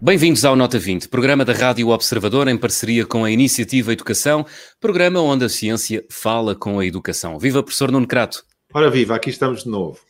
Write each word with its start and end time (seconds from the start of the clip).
Bem-vindos 0.00 0.44
ao 0.44 0.54
Nota 0.54 0.78
20, 0.78 1.08
programa 1.08 1.42
da 1.42 1.54
Rádio 1.54 1.88
Observador 1.88 2.46
em 2.48 2.58
parceria 2.58 3.06
com 3.06 3.24
a 3.24 3.30
Iniciativa 3.30 3.94
Educação, 3.94 4.44
programa 4.78 5.22
onde 5.22 5.46
a 5.46 5.48
ciência 5.48 6.04
fala 6.10 6.54
com 6.54 6.78
a 6.78 6.84
educação. 6.84 7.38
Viva, 7.38 7.62
professor 7.62 7.90
Nuno 7.90 8.06
Crato. 8.06 8.44
Ora 8.74 8.90
viva, 8.90 9.14
aqui 9.14 9.30
estamos 9.30 9.64
de 9.64 9.70
novo. 9.70 10.00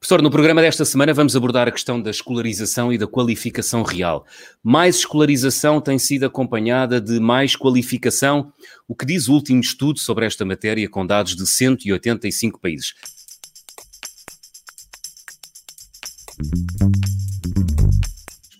Professor, 0.00 0.22
no 0.22 0.30
programa 0.30 0.62
desta 0.62 0.84
semana 0.84 1.12
vamos 1.12 1.36
abordar 1.36 1.68
a 1.68 1.70
questão 1.70 2.00
da 2.00 2.10
escolarização 2.10 2.90
e 2.90 2.96
da 2.96 3.06
qualificação 3.06 3.82
real. 3.82 4.24
Mais 4.62 4.96
escolarização 4.96 5.80
tem 5.80 5.98
sido 5.98 6.24
acompanhada 6.24 6.98
de 7.00 7.20
mais 7.20 7.54
qualificação, 7.54 8.50
o 8.86 8.94
que 8.94 9.04
diz 9.04 9.28
o 9.28 9.34
último 9.34 9.60
estudo 9.60 9.98
sobre 9.98 10.24
esta 10.24 10.44
matéria 10.44 10.88
com 10.88 11.06
dados 11.06 11.36
de 11.36 11.46
185 11.46 12.58
países. 12.58 12.94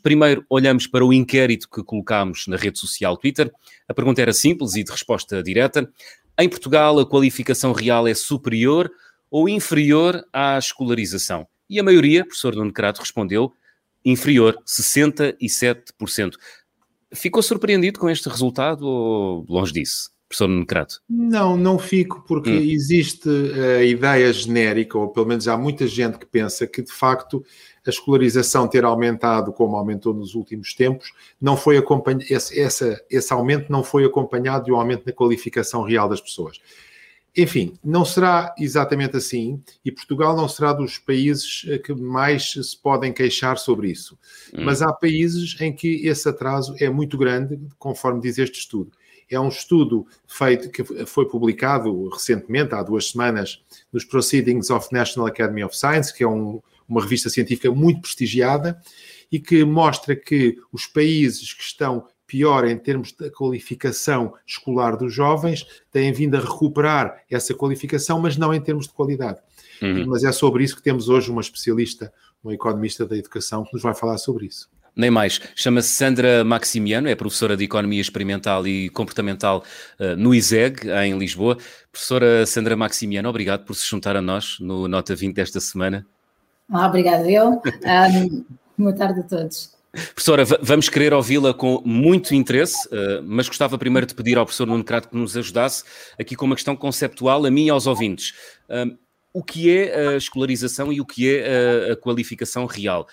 Primeiro, 0.03 0.45
olhamos 0.49 0.87
para 0.87 1.05
o 1.05 1.13
inquérito 1.13 1.69
que 1.71 1.83
colocámos 1.83 2.47
na 2.47 2.57
rede 2.57 2.79
social 2.79 3.17
Twitter. 3.17 3.51
A 3.89 3.95
pergunta 3.95 4.21
era 4.21 4.33
simples 4.33 4.75
e 4.75 4.85
de 4.85 4.91
resposta 4.91 5.43
direta. 5.43 5.91
Em 6.39 6.49
Portugal, 6.49 6.99
a 6.99 7.07
qualificação 7.07 7.73
real 7.73 8.07
é 8.07 8.15
superior 8.15 8.91
ou 9.31 9.49
inferior 9.49 10.25
à 10.33 10.59
escolarização? 10.59 11.47
E 11.69 11.79
a 11.79 11.83
maioria, 11.83 12.25
professor 12.25 12.55
Nuno 12.55 12.73
Crato, 12.73 13.01
respondeu 13.01 13.53
inferior, 14.05 14.57
67%. 14.67 16.35
Ficou 17.13 17.43
surpreendido 17.43 17.99
com 17.99 18.09
este 18.09 18.29
resultado 18.29 18.87
ou 18.87 19.45
longe 19.49 19.73
disso? 19.73 20.11
professor 20.29 20.47
Nuno 20.47 20.67
Crato? 20.67 21.01
Não, 21.09 21.57
não 21.57 21.79
fico, 21.79 22.23
porque 22.29 22.51
hum. 22.51 22.61
existe 22.61 23.29
a 23.79 23.83
ideia 23.83 24.31
genérica, 24.33 24.99
ou 24.99 25.09
pelo 25.09 25.27
menos 25.27 25.49
há 25.49 25.57
muita 25.57 25.87
gente 25.87 26.19
que 26.19 26.27
pensa 26.27 26.67
que, 26.67 26.83
de 26.83 26.93
facto, 26.93 27.43
a 27.87 27.91
escolarização 27.91 28.69
ter 28.69 28.85
aumentado 28.85 29.53
como 29.53 29.77
aumentou 29.77 30.13
nos 30.13 30.35
últimos 30.35 30.75
tempos, 30.75 31.13
não 31.41 31.57
foi 31.57 31.79
acompanhado, 31.79 32.25
esse, 32.29 32.61
essa, 32.61 33.03
esse 33.11 33.33
aumento 33.33 33.73
não 33.73 33.83
foi 33.83 34.05
acompanhado 34.05 34.67
de 34.67 34.73
um 34.73 34.77
aumento 34.77 35.05
na 35.07 35.13
qualificação 35.13 35.83
real 35.83 36.09
das 36.09 36.21
pessoas. 36.21 36.61
Enfim, 37.39 37.75
não 37.85 38.05
será 38.05 38.53
exatamente 38.59 39.17
assim 39.17 39.63
e 39.85 39.93
Portugal 39.93 40.37
não 40.37 40.49
será 40.49 40.73
dos 40.73 40.99
países 40.99 41.65
eh, 41.69 41.79
que 41.79 41.95
mais 41.95 42.51
se 42.51 42.77
podem 42.77 43.13
queixar 43.13 43.57
sobre 43.59 43.93
isso. 43.93 44.19
Hum. 44.53 44.65
Mas 44.65 44.83
há 44.83 44.93
países 44.93 45.55
em 45.61 45.73
que 45.73 46.05
esse 46.05 46.29
atraso 46.29 46.75
é 46.81 46.91
muito 46.91 47.17
grande, 47.17 47.57
conforme 47.79 48.21
diz 48.21 48.39
este 48.39 48.59
estudo. 48.59 48.91
É 49.31 49.39
um 49.39 49.47
estudo 49.47 50.05
feito 50.27 50.69
que 50.69 50.83
foi 51.07 51.29
publicado 51.29 52.09
recentemente, 52.09 52.75
há 52.75 52.83
duas 52.83 53.11
semanas, 53.11 53.63
nos 53.93 54.05
Proceedings 54.05 54.69
of 54.69 54.89
National 54.91 55.29
Academy 55.29 55.63
of 55.63 55.79
Science, 55.79 56.13
que 56.13 56.25
é 56.25 56.29
um, 56.29 56.61
uma 56.89 57.01
revista 57.01 57.31
científica 57.31 57.71
muito 57.71 58.01
prestigiada 58.01 58.81
e 59.31 59.39
que 59.39 59.65
mostra 59.65 60.17
que 60.17 60.57
os 60.73 60.87
países 60.87 61.53
que 61.53 61.63
estão 61.63 62.05
pior 62.29 62.69
em 62.69 62.77
termos 62.77 63.11
da 63.13 63.31
qualificação 63.31 64.35
escolar 64.47 64.97
dos 64.97 65.13
jovens 65.13 65.67
têm 65.91 66.13
vindo 66.13 66.37
a 66.37 66.41
recuperar 66.41 67.23
essa 67.29 67.55
qualificação, 67.55 68.21
mas 68.21 68.37
não 68.37 68.55
em 68.55 68.61
termos 68.61 68.87
de 68.87 68.93
qualidade. 68.93 69.41
Uhum. 69.83 70.07
Mas 70.07 70.23
é 70.23 70.31
sobre 70.31 70.63
isso 70.63 70.77
que 70.77 70.83
temos 70.83 71.09
hoje 71.09 71.31
uma 71.31 71.41
especialista, 71.41 72.13
uma 72.45 72.55
economista 72.55 73.07
da 73.07 73.17
educação, 73.17 73.65
que 73.65 73.73
nos 73.73 73.83
vai 73.83 73.95
falar 73.95 74.19
sobre 74.19 74.47
isso. 74.47 74.69
Nem 74.95 75.11
mais. 75.11 75.41
Chama-se 75.55 75.89
Sandra 75.89 76.45
Maximiano, 76.45 77.09
é 77.09 77.15
professora 77.15 77.57
de 77.57 77.65
Economia 77.65 78.01
Experimental 78.01 78.67
e 78.67 78.91
Comportamental 78.91 79.63
uh, 79.99 80.17
no 80.17 80.35
ISEG, 80.35 80.89
em 81.05 81.17
Lisboa. 81.17 81.57
Professora 81.91 82.45
Sandra 82.45 82.77
Maximiano, 82.77 83.29
obrigado 83.29 83.65
por 83.65 83.75
se 83.75 83.87
juntar 83.87 84.17
a 84.17 84.23
nós 84.23 84.57
no 84.61 84.89
Nota 84.89 85.15
20 85.15 85.35
desta 85.35 85.61
semana. 85.61 86.05
Ah, 86.71 86.89
obrigada 86.89 87.31
eu. 87.31 87.63
Um, 87.63 88.45
boa 88.77 88.93
tarde 88.93 89.21
a 89.21 89.23
todos. 89.23 89.78
Professora, 89.93 90.45
vamos 90.61 90.89
querer 90.89 91.15
ouvi-la 91.15 91.55
com 91.55 91.83
muito 91.85 92.35
interesse, 92.35 92.77
uh, 92.89 93.23
mas 93.25 93.49
gostava 93.49 93.79
primeiro 93.79 94.07
de 94.07 94.15
pedir 94.15 94.37
ao 94.37 94.45
professor 94.45 94.67
Nuno 94.67 94.85
Crato 94.85 95.09
que 95.09 95.17
nos 95.17 95.37
ajudasse 95.37 95.85
aqui 96.21 96.37
com 96.37 96.45
uma 96.45 96.55
questão 96.55 96.77
conceptual 96.77 97.45
a 97.45 97.51
mim 97.51 97.67
e 97.67 97.71
aos 97.71 97.87
ouvintes. 97.87 98.35
O 99.33 99.43
que 99.43 99.71
é 99.71 100.09
a 100.09 100.17
escolarização 100.17 100.93
e 100.93 101.01
o 101.01 101.07
que 101.07 101.35
é 101.35 101.89
a, 101.89 101.93
a 101.93 101.97
qualificação 101.97 102.67
real? 102.67 103.07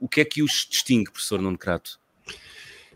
O 0.00 0.08
que 0.08 0.20
é 0.20 0.24
que 0.24 0.42
os 0.42 0.66
distingue, 0.70 1.10
professor 1.10 1.40
Nuno 1.40 1.58
Crato? 1.58 1.98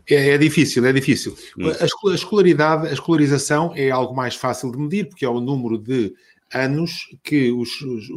É, 0.09 0.29
é, 0.29 0.37
difícil, 0.37 0.83
é 0.85 0.91
difícil. 0.91 1.37
Hum. 1.57 1.69
A 1.69 2.15
escolaridade, 2.15 2.87
a 2.87 2.93
escolarização 2.93 3.73
é 3.75 3.91
algo 3.91 4.15
mais 4.15 4.35
fácil 4.35 4.71
de 4.71 4.77
medir, 4.77 5.07
porque 5.07 5.23
é 5.23 5.29
o 5.29 5.39
número 5.39 5.77
de 5.77 6.13
anos 6.51 7.07
que 7.23 7.51
os, 7.51 7.79
os, 7.81 8.09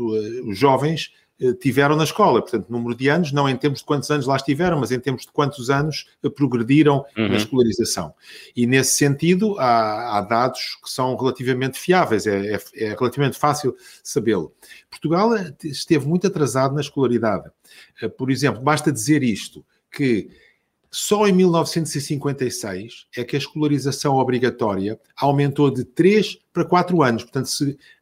os 0.46 0.58
jovens 0.58 1.10
eh, 1.12 1.21
tiveram 1.60 1.96
na 1.96 2.04
escola, 2.04 2.40
portanto, 2.40 2.70
número 2.70 2.94
de 2.94 3.08
anos, 3.08 3.32
não 3.32 3.48
em 3.48 3.56
termos 3.56 3.80
de 3.80 3.84
quantos 3.84 4.10
anos 4.10 4.26
lá 4.26 4.36
estiveram, 4.36 4.78
mas 4.78 4.92
em 4.92 5.00
termos 5.00 5.22
de 5.22 5.32
quantos 5.32 5.70
anos 5.70 6.06
eh, 6.22 6.28
progrediram 6.28 7.04
uhum. 7.16 7.28
na 7.28 7.36
escolarização. 7.36 8.14
E 8.54 8.66
nesse 8.66 8.96
sentido, 8.96 9.58
há, 9.58 10.18
há, 10.18 10.20
dados 10.20 10.78
que 10.82 10.90
são 10.90 11.16
relativamente 11.16 11.78
fiáveis, 11.78 12.26
é, 12.26 12.54
é, 12.54 12.60
é 12.76 12.88
relativamente 12.90 13.38
fácil 13.38 13.74
sabê-lo. 14.04 14.52
Portugal 14.88 15.34
eh, 15.34 15.52
esteve 15.64 16.06
muito 16.06 16.26
atrasado 16.26 16.74
na 16.74 16.80
escolaridade. 16.80 17.50
Por 18.16 18.30
exemplo, 18.30 18.62
basta 18.62 18.92
dizer 18.92 19.22
isto, 19.22 19.64
que 19.90 20.30
só 20.94 21.26
em 21.26 21.32
1956 21.32 23.06
é 23.16 23.24
que 23.24 23.34
a 23.34 23.38
escolarização 23.38 24.16
obrigatória 24.16 25.00
aumentou 25.16 25.70
de 25.70 25.84
3 25.84 26.36
para 26.52 26.66
4 26.66 27.02
anos. 27.02 27.22
Portanto, 27.22 27.48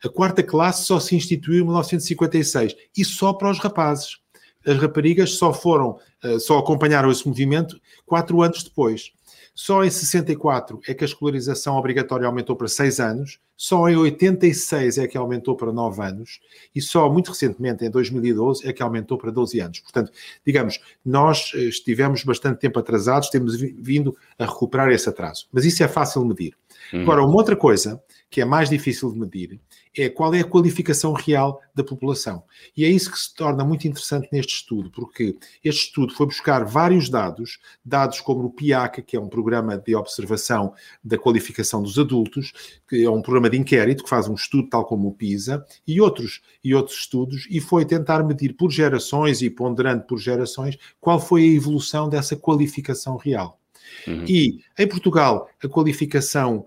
a 0.04 0.08
quarta 0.08 0.42
classe 0.42 0.86
só 0.86 0.98
se 0.98 1.14
instituiu 1.14 1.62
em 1.62 1.66
1956 1.66 2.74
e 2.96 3.04
só 3.04 3.32
para 3.32 3.48
os 3.48 3.60
rapazes. 3.60 4.18
As 4.66 4.76
raparigas 4.76 5.34
só 5.34 5.52
foram, 5.52 5.98
eh, 6.22 6.40
só 6.40 6.58
acompanharam 6.58 7.12
esse 7.12 7.26
movimento 7.26 7.80
4 8.06 8.42
anos 8.42 8.64
depois. 8.64 9.12
Só 9.54 9.84
em 9.84 9.90
64 9.90 10.80
é 10.86 10.94
que 10.94 11.04
a 11.04 11.06
escolarização 11.06 11.76
obrigatória 11.76 12.26
aumentou 12.26 12.56
para 12.56 12.68
6 12.68 13.00
anos, 13.00 13.40
só 13.56 13.88
em 13.88 13.96
86 13.96 14.98
é 14.98 15.06
que 15.06 15.18
aumentou 15.18 15.54
para 15.54 15.72
9 15.72 16.02
anos 16.02 16.40
e 16.74 16.80
só 16.80 17.12
muito 17.12 17.28
recentemente, 17.28 17.84
em 17.84 17.90
2012, 17.90 18.66
é 18.66 18.72
que 18.72 18.82
aumentou 18.82 19.18
para 19.18 19.30
12 19.30 19.60
anos. 19.60 19.80
Portanto, 19.80 20.12
digamos, 20.46 20.80
nós 21.04 21.52
eh, 21.54 21.64
estivemos 21.64 22.24
bastante 22.24 22.58
tempo 22.58 22.78
atrasados, 22.78 23.28
temos 23.28 23.60
vindo 23.60 24.16
a 24.38 24.46
recuperar 24.46 24.90
esse 24.90 25.08
atraso. 25.08 25.46
Mas 25.52 25.64
isso 25.64 25.82
é 25.82 25.88
fácil 25.88 26.24
medir. 26.24 26.56
Uhum. 26.92 27.02
Agora, 27.02 27.22
uma 27.22 27.36
outra 27.36 27.54
coisa 27.54 28.02
que 28.30 28.40
é 28.40 28.44
mais 28.44 28.70
difícil 28.70 29.12
de 29.12 29.18
medir 29.18 29.60
é 29.96 30.08
qual 30.08 30.32
é 30.34 30.40
a 30.40 30.44
qualificação 30.44 31.12
real 31.12 31.60
da 31.74 31.82
população. 31.82 32.42
E 32.76 32.84
é 32.84 32.88
isso 32.88 33.10
que 33.10 33.18
se 33.18 33.34
torna 33.34 33.64
muito 33.64 33.86
interessante 33.88 34.28
neste 34.32 34.54
estudo, 34.54 34.90
porque 34.90 35.36
este 35.64 35.86
estudo 35.86 36.14
foi 36.14 36.26
buscar 36.26 36.64
vários 36.64 37.08
dados, 37.08 37.58
dados 37.84 38.20
como 38.20 38.44
o 38.44 38.50
PIAC, 38.50 39.02
que 39.02 39.16
é 39.16 39.20
um 39.20 39.28
programa 39.28 39.76
de 39.76 39.94
observação 39.94 40.72
da 41.02 41.18
qualificação 41.18 41.82
dos 41.82 41.98
adultos, 41.98 42.52
que 42.88 43.04
é 43.04 43.10
um 43.10 43.22
programa 43.22 43.50
de 43.50 43.58
inquérito 43.58 44.04
que 44.04 44.10
faz 44.10 44.28
um 44.28 44.34
estudo 44.34 44.68
tal 44.68 44.84
como 44.84 45.08
o 45.08 45.14
PISA, 45.14 45.64
e 45.86 46.00
outros, 46.00 46.40
e 46.62 46.74
outros 46.74 46.98
estudos, 46.98 47.46
e 47.50 47.60
foi 47.60 47.84
tentar 47.84 48.22
medir 48.22 48.54
por 48.54 48.70
gerações 48.70 49.42
e 49.42 49.50
ponderando 49.50 50.04
por 50.04 50.18
gerações 50.18 50.78
qual 51.00 51.20
foi 51.20 51.42
a 51.42 51.54
evolução 51.54 52.08
dessa 52.08 52.36
qualificação 52.36 53.16
real. 53.16 53.58
Uhum. 54.06 54.24
E 54.28 54.60
em 54.78 54.86
Portugal, 54.86 55.48
a 55.62 55.68
qualificação 55.68 56.64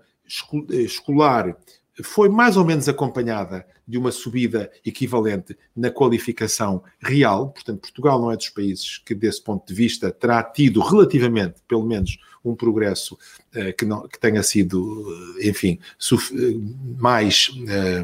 escolar 0.70 1.56
foi 2.02 2.28
mais 2.28 2.56
ou 2.56 2.64
menos 2.64 2.88
acompanhada 2.88 3.66
de 3.86 3.98
uma 3.98 4.10
subida 4.10 4.70
equivalente 4.84 5.56
na 5.76 5.90
qualificação 5.90 6.82
real. 7.00 7.50
Portanto, 7.50 7.80
Portugal 7.80 8.20
não 8.20 8.30
é 8.30 8.36
dos 8.36 8.48
países 8.48 8.98
que, 8.98 9.14
desse 9.14 9.42
ponto 9.42 9.66
de 9.66 9.74
vista, 9.74 10.10
terá 10.10 10.42
tido 10.42 10.80
relativamente, 10.80 11.56
pelo 11.68 11.86
menos, 11.86 12.18
um 12.44 12.54
progresso 12.54 13.14
uh, 13.14 13.74
que, 13.76 13.84
não, 13.84 14.06
que 14.06 14.18
tenha 14.18 14.42
sido, 14.42 14.82
uh, 14.82 15.42
enfim, 15.42 15.78
uh, 16.12 16.98
mais, 17.00 17.50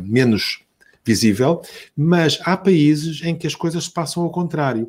menos 0.03 0.63
visível, 1.11 1.61
mas 1.97 2.39
há 2.45 2.57
países 2.57 3.21
em 3.25 3.35
que 3.35 3.47
as 3.47 3.55
coisas 3.55 3.85
se 3.85 3.93
passam 3.93 4.23
ao 4.23 4.31
contrário. 4.31 4.89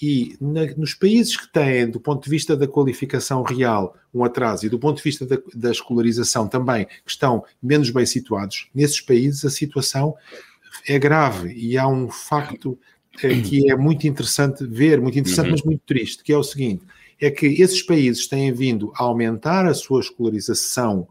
E 0.00 0.36
na, 0.40 0.64
nos 0.76 0.94
países 0.94 1.36
que 1.36 1.52
têm, 1.52 1.90
do 1.90 1.98
ponto 1.98 2.22
de 2.22 2.30
vista 2.30 2.56
da 2.56 2.68
qualificação 2.68 3.42
real, 3.42 3.96
um 4.14 4.22
atraso 4.22 4.64
e 4.64 4.68
do 4.68 4.78
ponto 4.78 4.98
de 4.98 5.02
vista 5.02 5.26
da, 5.26 5.38
da 5.54 5.70
escolarização 5.72 6.46
também, 6.46 6.84
que 6.84 7.10
estão 7.10 7.44
menos 7.60 7.90
bem 7.90 8.06
situados, 8.06 8.68
nesses 8.72 9.00
países 9.00 9.44
a 9.44 9.50
situação 9.50 10.14
é 10.86 10.98
grave 10.98 11.52
e 11.52 11.76
há 11.76 11.88
um 11.88 12.08
facto 12.08 12.78
é, 13.22 13.40
que 13.40 13.70
é 13.70 13.76
muito 13.76 14.06
interessante 14.06 14.64
ver, 14.64 15.00
muito 15.00 15.18
interessante, 15.18 15.46
uhum. 15.46 15.52
mas 15.52 15.62
muito 15.62 15.82
triste, 15.84 16.22
que 16.22 16.32
é 16.32 16.38
o 16.38 16.44
seguinte: 16.44 16.84
é 17.20 17.30
que 17.30 17.46
esses 17.46 17.82
países 17.82 18.28
têm 18.28 18.52
vindo 18.52 18.92
a 18.94 19.02
aumentar 19.02 19.66
a 19.66 19.74
sua 19.74 20.00
escolarização 20.00 21.08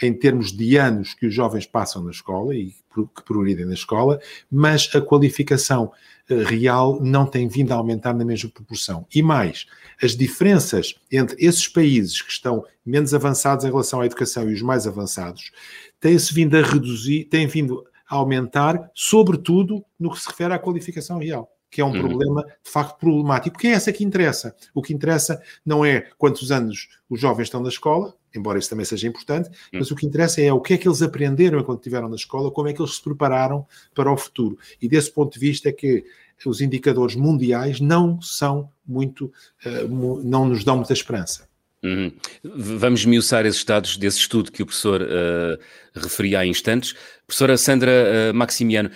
em 0.00 0.12
termos 0.12 0.52
de 0.52 0.76
anos 0.76 1.14
que 1.14 1.26
os 1.26 1.34
jovens 1.34 1.66
passam 1.66 2.02
na 2.02 2.10
escola 2.10 2.54
e 2.54 2.74
que 2.94 3.22
progridem 3.24 3.66
na 3.66 3.74
escola, 3.74 4.20
mas 4.50 4.88
a 4.94 5.00
qualificação 5.00 5.92
eh, 6.28 6.42
real 6.42 7.00
não 7.02 7.26
tem 7.26 7.48
vindo 7.48 7.72
a 7.72 7.76
aumentar 7.76 8.14
na 8.14 8.24
mesma 8.24 8.50
proporção. 8.50 9.06
E 9.14 9.22
mais, 9.22 9.66
as 10.02 10.16
diferenças 10.16 10.94
entre 11.10 11.36
esses 11.44 11.66
países 11.68 12.20
que 12.22 12.30
estão 12.30 12.64
menos 12.84 13.14
avançados 13.14 13.64
em 13.64 13.68
relação 13.68 14.00
à 14.00 14.06
educação 14.06 14.48
e 14.48 14.54
os 14.54 14.62
mais 14.62 14.86
avançados 14.86 15.52
têm-se 16.00 16.32
vindo 16.32 16.56
a 16.56 16.62
reduzir, 16.62 17.24
têm 17.24 17.46
vindo 17.46 17.84
a 18.08 18.16
aumentar, 18.16 18.90
sobretudo 18.94 19.84
no 19.98 20.10
que 20.10 20.20
se 20.20 20.28
refere 20.28 20.54
à 20.54 20.58
qualificação 20.58 21.18
real 21.18 21.50
que 21.70 21.80
é 21.80 21.84
um 21.84 21.92
uhum. 21.92 22.00
problema 22.00 22.44
de 22.64 22.70
facto 22.70 22.98
problemático, 22.98 23.52
porque 23.52 23.68
é 23.68 23.72
essa 23.72 23.92
que 23.92 24.04
interessa. 24.04 24.54
O 24.74 24.82
que 24.82 24.94
interessa 24.94 25.40
não 25.64 25.84
é 25.84 26.08
quantos 26.16 26.50
anos 26.50 26.88
os 27.08 27.20
jovens 27.20 27.44
estão 27.44 27.62
na 27.62 27.68
escola, 27.68 28.14
embora 28.34 28.58
isso 28.58 28.70
também 28.70 28.84
seja 28.84 29.06
importante, 29.06 29.48
uhum. 29.48 29.78
mas 29.78 29.90
o 29.90 29.96
que 29.96 30.06
interessa 30.06 30.40
é 30.40 30.52
o 30.52 30.60
que 30.60 30.74
é 30.74 30.78
que 30.78 30.88
eles 30.88 31.02
aprenderam 31.02 31.58
enquanto 31.58 31.80
estiveram 31.80 32.08
na 32.08 32.16
escola, 32.16 32.50
como 32.50 32.68
é 32.68 32.72
que 32.72 32.80
eles 32.80 32.96
se 32.96 33.02
prepararam 33.02 33.66
para 33.94 34.10
o 34.10 34.16
futuro. 34.16 34.58
E 34.80 34.88
desse 34.88 35.10
ponto 35.10 35.32
de 35.32 35.40
vista 35.40 35.68
é 35.68 35.72
que 35.72 36.04
os 36.46 36.60
indicadores 36.60 37.16
mundiais 37.16 37.80
não 37.80 38.20
são 38.20 38.70
muito, 38.86 39.32
uh, 39.66 40.22
não 40.22 40.46
nos 40.46 40.64
dão 40.64 40.76
muita 40.76 40.92
esperança. 40.92 41.48
Uhum. 41.82 42.12
Vamos 42.42 43.04
miuçar 43.04 43.46
esses 43.46 43.64
dados 43.64 43.96
desse 43.96 44.18
estudo 44.18 44.50
que 44.50 44.62
o 44.62 44.66
professor 44.66 45.00
uh, 45.00 45.58
referia 45.94 46.40
há 46.40 46.46
instantes. 46.46 46.94
Professora 47.26 47.56
Sandra 47.56 47.90
uh, 48.30 48.34
Maximiano, 48.34 48.90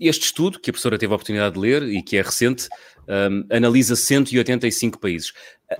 este 0.00 0.24
estudo, 0.24 0.58
que 0.58 0.70
a 0.70 0.72
professora 0.72 0.98
teve 0.98 1.12
a 1.12 1.16
oportunidade 1.16 1.54
de 1.54 1.60
ler 1.60 1.82
e 1.84 2.02
que 2.02 2.16
é 2.16 2.22
recente, 2.22 2.68
um, 3.08 3.46
analisa 3.54 3.94
185 3.94 4.98
países. 4.98 5.32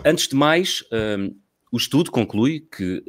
Antes 0.04 0.28
de 0.28 0.36
mais, 0.36 0.84
um, 0.92 1.34
o 1.72 1.76
estudo 1.76 2.10
conclui 2.10 2.60
que 2.60 3.02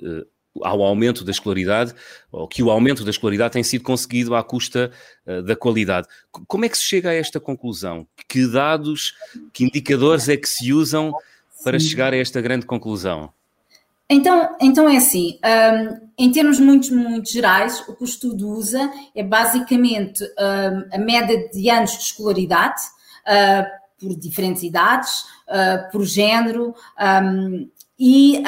há 0.62 0.76
um 0.76 0.84
aumento 0.84 1.24
da 1.24 1.32
escolaridade, 1.32 1.94
ou 2.32 2.48
que 2.48 2.62
o 2.62 2.70
aumento 2.70 3.04
da 3.04 3.10
escolaridade 3.10 3.54
tem 3.54 3.64
sido 3.64 3.84
conseguido 3.84 4.36
à 4.36 4.44
custa 4.44 4.92
uh, 5.26 5.42
da 5.42 5.56
qualidade. 5.56 6.08
Como 6.48 6.66
é 6.66 6.70
que 6.70 6.78
se 6.78 6.84
chega 6.84 7.10
a 7.10 7.14
esta 7.14 7.40
conclusão? 7.40 8.08
Que 8.28 8.46
dados, 8.48 9.14
que 9.52 9.64
indicadores 9.64 10.30
é 10.30 10.38
que 10.38 10.48
se 10.48 10.72
usam 10.72 11.14
para 11.64 11.80
Sim. 11.80 11.88
chegar 11.88 12.14
a 12.14 12.18
esta 12.18 12.42
grande 12.42 12.66
conclusão? 12.66 13.32
Então, 14.10 14.56
então 14.62 14.90
é 14.90 14.98
assim, 14.98 15.40
um, 15.44 16.10
em 16.18 16.32
termos 16.32 16.60
muito, 16.60 16.94
muito 16.94 17.32
gerais, 17.32 17.84
o 17.88 17.96
que 17.96 18.04
o 18.04 18.06
estudo 18.06 18.50
usa 18.50 18.92
é 19.16 19.24
basicamente 19.24 20.24
um, 20.24 20.96
a 20.96 20.98
média 21.00 21.50
de 21.50 21.70
anos 21.70 21.92
de 21.92 22.04
escolaridade 22.04 22.82
uh, 23.26 23.84
por 23.98 24.16
diferentes 24.16 24.62
idades, 24.62 25.24
uh, 25.48 25.90
por 25.92 26.04
género 26.06 26.76
um, 27.00 27.70
e, 27.98 28.42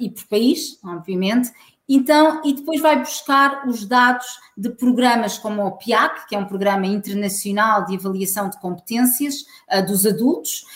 e 0.00 0.10
por 0.10 0.26
país, 0.26 0.78
obviamente. 0.84 1.50
Então, 1.88 2.42
e 2.44 2.52
depois 2.52 2.82
vai 2.82 2.98
buscar 2.98 3.66
os 3.66 3.86
dados 3.86 4.26
de 4.56 4.68
programas 4.70 5.38
como 5.38 5.64
o 5.64 5.72
PIAC, 5.78 6.28
que 6.28 6.34
é 6.34 6.38
um 6.38 6.44
programa 6.44 6.86
internacional 6.86 7.86
de 7.86 7.96
avaliação 7.96 8.50
de 8.50 8.60
competências 8.60 9.36
uh, 9.72 9.86
dos 9.86 10.04
adultos, 10.04 10.66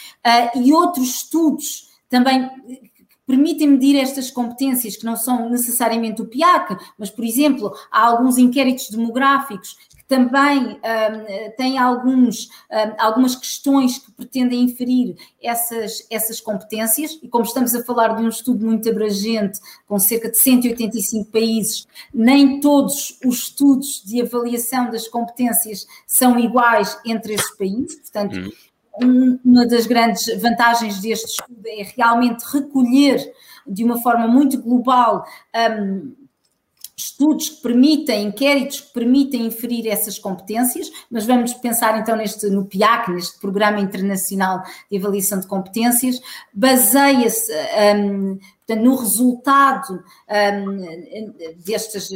e 0.54 0.72
outros 0.72 1.16
estudos 1.16 1.90
também 2.08 2.48
permitem 3.26 3.68
medir 3.68 3.98
estas 3.98 4.30
competências 4.30 4.96
que 4.96 5.04
não 5.04 5.16
são 5.16 5.48
necessariamente 5.48 6.20
o 6.20 6.26
PIAC, 6.26 6.76
mas, 6.98 7.10
por 7.10 7.24
exemplo, 7.24 7.72
há 7.90 8.06
alguns 8.06 8.36
inquéritos 8.38 8.90
demográficos 8.90 9.76
também 10.12 10.72
um, 10.72 11.50
têm 11.56 11.78
alguns, 11.78 12.50
um, 12.70 12.94
algumas 12.98 13.34
questões 13.34 13.96
que 13.96 14.12
pretendem 14.12 14.64
inferir 14.64 15.16
essas, 15.42 16.06
essas 16.10 16.38
competências, 16.38 17.18
e 17.22 17.28
como 17.28 17.46
estamos 17.46 17.74
a 17.74 17.82
falar 17.82 18.08
de 18.08 18.22
um 18.22 18.28
estudo 18.28 18.62
muito 18.62 18.86
abrangente, 18.90 19.58
com 19.88 19.98
cerca 19.98 20.30
de 20.30 20.36
185 20.36 21.32
países, 21.32 21.86
nem 22.12 22.60
todos 22.60 23.18
os 23.24 23.44
estudos 23.44 24.02
de 24.04 24.20
avaliação 24.20 24.90
das 24.90 25.08
competências 25.08 25.86
são 26.06 26.38
iguais 26.38 26.98
entre 27.06 27.32
esses 27.32 27.56
países, 27.56 27.94
portanto, 28.00 28.52
hum. 29.02 29.38
uma 29.42 29.66
das 29.66 29.86
grandes 29.86 30.26
vantagens 30.42 31.00
deste 31.00 31.24
estudo 31.24 31.62
é 31.66 31.90
realmente 31.96 32.42
recolher 32.52 33.32
de 33.66 33.82
uma 33.82 33.98
forma 34.02 34.28
muito 34.28 34.60
global 34.60 35.24
um, 35.80 36.12
estudos 37.04 37.48
que 37.48 37.62
permitem, 37.62 38.26
inquéritos 38.26 38.80
que 38.80 38.92
permitem 38.92 39.46
inferir 39.46 39.88
essas 39.88 40.18
competências, 40.18 40.90
mas 41.10 41.26
vamos 41.26 41.52
pensar 41.54 41.98
então 41.98 42.16
neste, 42.16 42.48
no 42.48 42.64
PIAC, 42.64 43.10
neste 43.10 43.38
Programa 43.40 43.80
Internacional 43.80 44.62
de 44.90 44.98
Avaliação 44.98 45.40
de 45.40 45.46
Competências, 45.46 46.20
baseia-se 46.52 47.52
um, 47.96 48.38
Portanto, 48.66 48.84
no 48.84 48.94
resultado 48.94 50.04
um, 50.28 51.32
destes, 51.64 52.08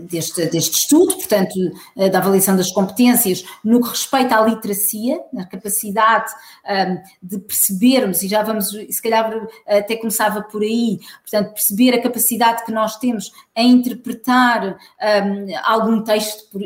deste, 0.00 0.46
deste 0.46 0.78
estudo, 0.78 1.14
portanto, 1.14 1.54
da 1.96 2.18
avaliação 2.18 2.56
das 2.56 2.70
competências, 2.70 3.44
no 3.64 3.80
que 3.80 3.88
respeita 3.88 4.36
à 4.36 4.46
literacia, 4.46 5.20
na 5.32 5.46
capacidade 5.46 6.30
um, 6.68 7.26
de 7.26 7.38
percebermos, 7.38 8.22
e 8.22 8.28
já 8.28 8.42
vamos, 8.42 8.68
se 8.68 9.02
calhar 9.02 9.48
até 9.66 9.96
começava 9.96 10.42
por 10.42 10.62
aí, 10.62 10.98
portanto, 11.22 11.54
perceber 11.54 11.94
a 11.94 12.02
capacidade 12.02 12.64
que 12.64 12.72
nós 12.72 12.96
temos 12.98 13.32
em 13.56 13.72
interpretar 13.72 14.76
um, 14.76 15.46
algum 15.64 16.02
texto, 16.02 16.50
por, 16.50 16.62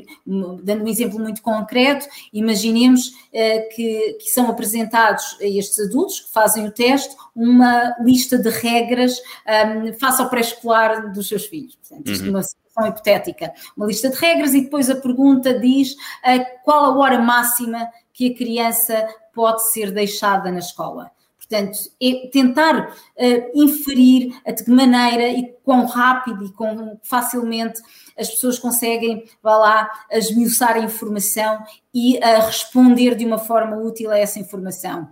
dando 0.62 0.84
um 0.84 0.88
exemplo 0.88 1.18
muito 1.18 1.42
concreto, 1.42 2.06
imaginemos 2.32 3.08
uh, 3.08 3.74
que, 3.74 4.16
que 4.20 4.30
são 4.30 4.48
apresentados 4.48 5.36
a 5.40 5.44
estes 5.44 5.78
adultos 5.78 6.20
que 6.20 6.32
fazem 6.32 6.66
o 6.66 6.70
teste 6.70 7.14
uma 7.34 7.96
lista 8.00 8.23
de 8.30 8.48
regras 8.48 9.20
um, 9.46 9.92
face 9.98 10.22
ao 10.22 10.28
pré-escolar 10.28 11.12
dos 11.12 11.28
seus 11.28 11.46
filhos. 11.46 11.76
Portanto, 11.76 12.10
isto 12.10 12.24
uhum. 12.24 12.30
uma 12.30 12.42
situação 12.42 12.86
hipotética. 12.88 13.52
Uma 13.76 13.86
lista 13.86 14.08
de 14.10 14.16
regras 14.16 14.54
e 14.54 14.62
depois 14.62 14.90
a 14.90 14.96
pergunta 14.96 15.58
diz 15.58 15.92
uh, 15.92 16.62
qual 16.64 16.84
a 16.84 16.96
hora 16.96 17.18
máxima 17.18 17.88
que 18.12 18.32
a 18.32 18.36
criança 18.36 19.08
pode 19.34 19.70
ser 19.72 19.90
deixada 19.90 20.50
na 20.50 20.60
escola. 20.60 21.10
Portanto, 21.48 21.78
é 22.02 22.28
tentar 22.28 22.88
uh, 22.88 23.50
inferir 23.54 24.32
de 24.46 24.64
que 24.64 24.70
maneira 24.70 25.28
e 25.28 25.54
quão 25.62 25.84
rápido 25.86 26.44
e 26.44 26.52
quão 26.52 26.98
facilmente 27.02 27.80
as 28.18 28.30
pessoas 28.30 28.58
conseguem, 28.58 29.24
vá 29.42 29.56
lá, 29.56 29.90
esmiuçar 30.10 30.76
a 30.76 30.78
informação 30.78 31.62
e 31.92 32.18
responder 32.18 33.14
de 33.14 33.24
uma 33.24 33.38
forma 33.38 33.76
útil 33.76 34.10
a 34.10 34.18
essa 34.18 34.38
informação. 34.38 35.08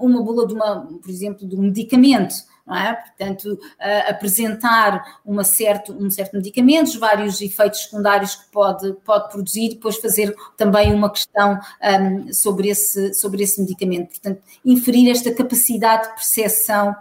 Um, 0.00 0.06
uma 0.06 0.22
bula 0.22 0.46
de 0.46 0.54
uma, 0.54 0.86
por 0.86 1.10
exemplo, 1.10 1.46
de 1.46 1.56
um 1.56 1.62
medicamento 1.62 2.34
é? 2.76 2.94
Portanto, 2.94 3.52
uh, 3.54 4.10
apresentar 4.10 5.20
uma 5.24 5.44
certo, 5.44 5.92
um 5.92 6.10
certo 6.10 6.36
medicamento, 6.36 6.98
vários 6.98 7.40
efeitos 7.40 7.84
secundários 7.84 8.34
que 8.34 8.50
pode, 8.50 8.92
pode 9.04 9.30
produzir, 9.30 9.66
e 9.66 9.68
depois 9.70 9.96
fazer 9.96 10.34
também 10.56 10.92
uma 10.92 11.10
questão 11.10 11.58
um, 11.82 12.32
sobre, 12.32 12.68
esse, 12.68 13.14
sobre 13.14 13.42
esse 13.42 13.60
medicamento. 13.60 14.08
Portanto, 14.08 14.42
inferir 14.64 15.10
esta 15.10 15.32
capacidade 15.32 16.08
de 16.08 16.14
percepção 16.14 16.94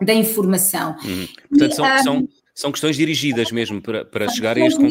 da 0.00 0.14
informação. 0.14 0.96
Uhum. 1.04 1.28
Portanto, 1.48 1.72
e, 1.72 1.74
são, 1.74 1.84
um, 1.84 2.02
são, 2.02 2.28
são, 2.54 2.72
questões 2.72 2.96
dirigidas 2.96 3.50
mesmo 3.50 3.82
para, 3.82 4.04
para 4.04 4.28
chegar 4.28 4.56
a 4.56 4.60
este, 4.60 4.84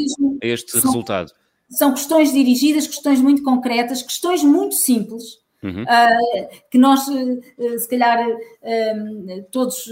a 0.43 0.47
este 0.47 0.71
são, 0.71 0.81
resultado. 0.81 1.31
São 1.69 1.93
questões 1.93 2.31
dirigidas, 2.31 2.87
questões 2.87 3.21
muito 3.21 3.41
concretas, 3.43 4.01
questões 4.01 4.43
muito 4.43 4.75
simples 4.75 5.46
Uhum. 5.63 5.83
Uh, 5.83 6.47
que 6.69 6.77
nós, 6.77 7.07
uh, 7.07 7.79
se 7.79 7.89
calhar, 7.89 8.27
uh, 8.27 9.43
todos, 9.51 9.85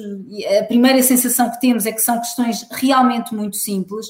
a 0.59 0.63
primeira 0.65 1.01
sensação 1.01 1.49
que 1.49 1.59
temos 1.59 1.85
é 1.85 1.91
que 1.91 2.01
são 2.01 2.19
questões 2.19 2.67
realmente 2.71 3.33
muito 3.33 3.57
simples, 3.57 4.07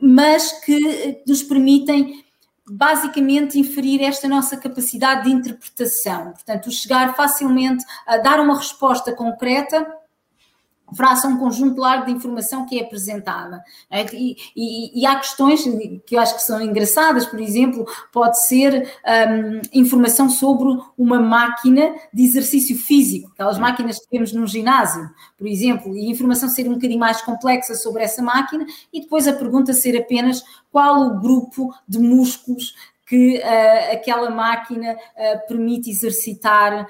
mas 0.00 0.50
que 0.64 1.22
nos 1.26 1.44
permitem 1.44 2.24
basicamente 2.68 3.58
inferir 3.58 4.02
esta 4.02 4.26
nossa 4.26 4.56
capacidade 4.56 5.24
de 5.24 5.30
interpretação, 5.30 6.32
portanto, 6.32 6.70
chegar 6.72 7.14
facilmente 7.14 7.84
a 8.04 8.18
dar 8.18 8.40
uma 8.40 8.56
resposta 8.58 9.12
concreta 9.12 9.86
face 10.96 11.26
a 11.26 11.30
um 11.30 11.38
conjunto 11.38 11.80
largo 11.80 12.06
de 12.06 12.12
informação 12.12 12.66
que 12.66 12.78
é 12.78 12.82
apresentada. 12.82 13.62
É? 13.90 14.04
E, 14.14 14.36
e, 14.56 15.00
e, 15.00 15.06
há 15.06 15.16
questões 15.16 15.64
que 16.06 16.16
eu 16.16 16.20
acho 16.20 16.36
que 16.36 16.42
são 16.42 16.60
engraçadas, 16.60 17.26
por 17.26 17.40
exemplo, 17.40 17.86
pode 18.12 18.44
ser 18.46 18.88
um, 19.30 19.60
informação 19.72 20.28
sobre 20.28 20.68
uma 20.96 21.20
máquina 21.20 21.94
de 22.12 22.24
exercício 22.24 22.76
físico, 22.76 23.30
aquelas 23.32 23.58
máquinas 23.58 23.98
que 23.98 24.08
temos 24.08 24.32
num 24.32 24.46
ginásio, 24.46 25.08
por 25.36 25.46
exemplo, 25.46 25.96
e 25.96 26.06
a 26.06 26.10
informação 26.10 26.48
ser 26.48 26.68
um 26.68 26.74
bocadinho 26.74 27.00
mais 27.00 27.20
complexa 27.22 27.74
sobre 27.74 28.02
essa 28.02 28.22
máquina, 28.22 28.66
e 28.92 29.00
depois 29.00 29.26
a 29.26 29.32
pergunta 29.32 29.72
ser 29.72 29.96
apenas 29.96 30.42
qual 30.70 31.00
o 31.02 31.20
grupo 31.20 31.74
de 31.86 31.98
músculos 31.98 32.74
que 33.06 33.38
uh, 33.38 33.92
aquela 33.92 34.30
máquina 34.30 34.92
uh, 34.92 35.48
permite 35.48 35.90
exercitar. 35.90 36.86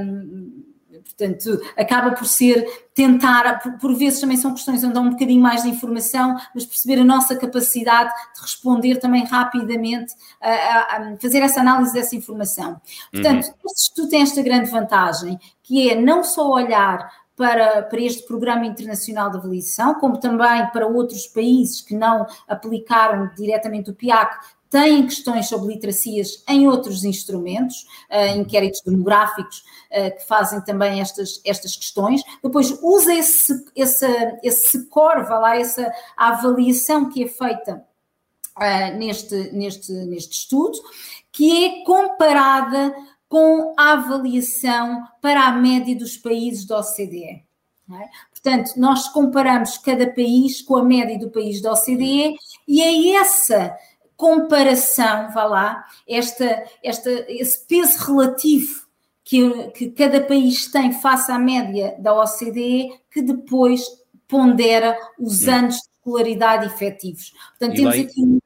Um, 0.00 0.71
portanto, 1.00 1.60
acaba 1.76 2.12
por 2.12 2.26
ser 2.26 2.64
tentar, 2.94 3.60
por, 3.62 3.72
por, 3.78 3.94
vezes 3.94 4.20
também 4.20 4.36
são 4.36 4.52
questões 4.52 4.84
onde 4.84 4.94
dá 4.94 5.00
um 5.00 5.10
bocadinho 5.10 5.40
mais 5.40 5.62
de 5.62 5.68
informação, 5.68 6.36
mas 6.54 6.66
perceber 6.66 7.00
a 7.00 7.04
nossa 7.04 7.36
capacidade 7.36 8.12
de 8.34 8.42
responder 8.42 8.96
também 8.96 9.24
rapidamente, 9.24 10.12
a, 10.40 10.50
a, 10.50 11.12
a 11.12 11.16
fazer 11.16 11.38
essa 11.38 11.60
análise 11.60 11.92
dessa 11.92 12.14
informação. 12.14 12.80
Portanto, 13.10 13.44
uhum. 13.46 13.54
este 13.66 13.88
estudo 13.88 14.08
tem 14.08 14.22
esta 14.22 14.42
grande 14.42 14.70
vantagem, 14.70 15.38
que 15.62 15.90
é 15.90 16.00
não 16.00 16.22
só 16.22 16.50
olhar 16.50 17.08
para, 17.36 17.82
para 17.82 18.00
este 18.00 18.26
Programa 18.26 18.66
Internacional 18.66 19.30
de 19.30 19.38
Avaliação, 19.38 19.94
como 19.94 20.20
também 20.20 20.66
para 20.70 20.86
outros 20.86 21.26
países 21.26 21.80
que 21.80 21.94
não 21.94 22.26
aplicaram 22.46 23.30
diretamente 23.36 23.90
o 23.90 23.94
PIAC, 23.94 24.36
têm 24.72 25.04
questões 25.04 25.48
sobre 25.48 25.74
literacias 25.74 26.42
em 26.48 26.66
outros 26.66 27.04
instrumentos, 27.04 27.86
uh, 28.10 28.38
inquéritos 28.38 28.80
demográficos 28.80 29.58
uh, 29.90 30.16
que 30.16 30.26
fazem 30.26 30.62
também 30.62 30.98
estas, 30.98 31.42
estas 31.44 31.76
questões. 31.76 32.22
Depois 32.42 32.70
usa 32.82 33.14
esse, 33.14 33.64
esse, 33.76 34.06
esse 34.42 34.86
core, 34.86 35.24
vá 35.24 35.38
lá, 35.38 35.56
essa 35.56 35.92
avaliação 36.16 37.10
que 37.10 37.22
é 37.22 37.28
feita 37.28 37.84
uh, 38.56 38.96
neste, 38.96 39.52
neste, 39.52 39.92
neste 39.92 40.38
estudo, 40.38 40.78
que 41.30 41.66
é 41.66 41.84
comparada 41.84 42.94
com 43.28 43.74
a 43.78 43.92
avaliação 43.92 45.02
para 45.20 45.48
a 45.48 45.52
média 45.52 45.94
dos 45.94 46.16
países 46.16 46.64
da 46.64 46.80
OCDE. 46.80 47.44
É? 47.90 48.08
Portanto, 48.30 48.72
nós 48.78 49.08
comparamos 49.08 49.76
cada 49.76 50.06
país 50.06 50.62
com 50.62 50.76
a 50.76 50.84
média 50.84 51.18
do 51.18 51.30
país 51.30 51.60
da 51.60 51.72
OCDE 51.72 52.36
e 52.66 52.80
é 52.80 53.16
essa 53.16 53.76
comparação, 54.22 55.32
vá 55.32 55.44
lá, 55.46 55.84
esta, 56.08 56.62
esta, 56.80 57.10
esse 57.28 57.66
peso 57.66 57.98
relativo 58.06 58.82
que, 59.24 59.50
que 59.70 59.90
cada 59.90 60.20
país 60.20 60.70
tem 60.70 60.92
face 60.92 61.32
à 61.32 61.40
média 61.40 61.96
da 61.98 62.14
OCDE 62.14 63.00
que 63.10 63.20
depois 63.20 63.82
pondera 64.28 64.96
os 65.18 65.48
hum. 65.48 65.50
anos 65.50 65.74
de 65.74 65.80
escolaridade 65.96 66.66
efetivos. 66.66 67.32
Portanto, 67.58 67.74
temos 67.74 67.94
aqui 67.96 68.38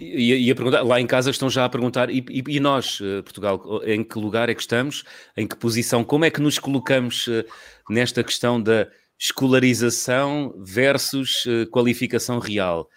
e, 0.00 0.48
a 0.48 0.54
perguntar, 0.54 0.82
lá 0.82 1.00
em 1.00 1.06
casa 1.06 1.30
estão 1.30 1.50
já 1.50 1.64
a 1.64 1.68
perguntar, 1.68 2.08
e, 2.08 2.24
e, 2.30 2.44
e, 2.46 2.60
nós, 2.60 3.00
eh, 3.02 3.22
Portugal, 3.22 3.60
em 3.84 4.04
que 4.04 4.18
lugar 4.18 4.48
é 4.48 4.54
que 4.54 4.60
estamos? 4.60 5.02
Em 5.36 5.48
que 5.48 5.56
posição? 5.56 6.04
Como 6.04 6.24
é 6.24 6.30
que 6.30 6.40
nos 6.40 6.60
colocamos 6.60 7.26
eh, 7.28 7.44
nesta 7.90 8.22
questão 8.22 8.60
da 8.62 8.88
escolarização 9.18 10.54
versus 10.58 11.44
eh, 11.46 11.66
qualificação 11.66 12.38
real? 12.38 12.88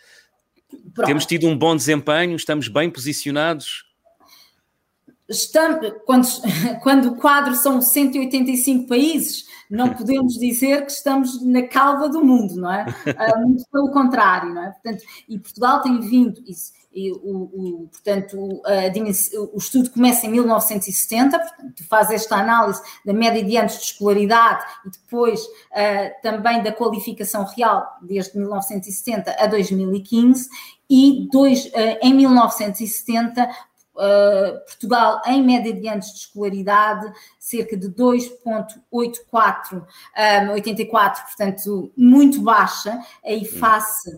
Pronto. 0.93 1.07
Temos 1.07 1.25
tido 1.25 1.47
um 1.47 1.57
bom 1.57 1.75
desempenho, 1.75 2.35
estamos 2.35 2.67
bem 2.67 2.89
posicionados? 2.89 3.85
Estamos, 5.27 5.93
quando, 6.05 6.27
quando 6.81 7.09
o 7.09 7.15
quadro 7.15 7.55
são 7.55 7.81
185 7.81 8.87
países, 8.87 9.45
não 9.69 9.93
podemos 9.93 10.33
dizer 10.33 10.85
que 10.85 10.91
estamos 10.91 11.43
na 11.45 11.63
calva 11.63 12.09
do 12.09 12.23
mundo, 12.23 12.55
não 12.55 12.71
é? 12.71 12.85
Uh, 12.85 13.41
muito 13.47 13.63
pelo 13.71 13.91
contrário, 13.91 14.53
não 14.53 14.63
é? 14.63 14.71
Portanto, 14.71 15.03
e 15.27 15.39
Portugal 15.39 15.81
tem 15.81 15.99
vindo, 15.99 16.41
isso, 16.47 16.71
e 16.91 17.11
o, 17.11 17.17
o, 17.17 17.87
portanto, 17.91 18.61
o 19.53 19.57
estudo 19.57 19.91
começa 19.91 20.25
em 20.25 20.31
1970, 20.31 21.37
portanto, 21.37 21.87
faz 21.87 22.09
esta 22.09 22.35
análise 22.37 22.81
da 23.05 23.13
média 23.13 23.43
de 23.43 23.57
anos 23.57 23.73
de 23.73 23.83
escolaridade 23.83 24.65
e 24.85 24.89
depois 24.89 25.41
uh, 25.41 26.21
também 26.23 26.63
da 26.63 26.71
qualificação 26.71 27.45
real 27.45 27.87
desde 28.01 28.37
1970 28.37 29.35
a 29.37 29.45
2015 29.45 30.49
e 30.89 31.27
dois, 31.31 31.65
uh, 31.65 31.99
em 32.01 32.13
1970 32.13 33.69
Uh, 33.95 34.63
Portugal, 34.65 35.21
em 35.25 35.43
média 35.43 35.73
de 35.73 35.85
anos 35.89 36.05
de 36.13 36.19
escolaridade, 36.19 37.11
cerca 37.37 37.75
de 37.75 37.89
2,84, 37.89 39.83
um, 40.47 40.51
84, 40.53 41.23
portanto, 41.25 41.91
muito 41.97 42.41
baixa, 42.41 42.97
aí 43.25 43.41
hum. 43.41 43.59
face 43.59 44.17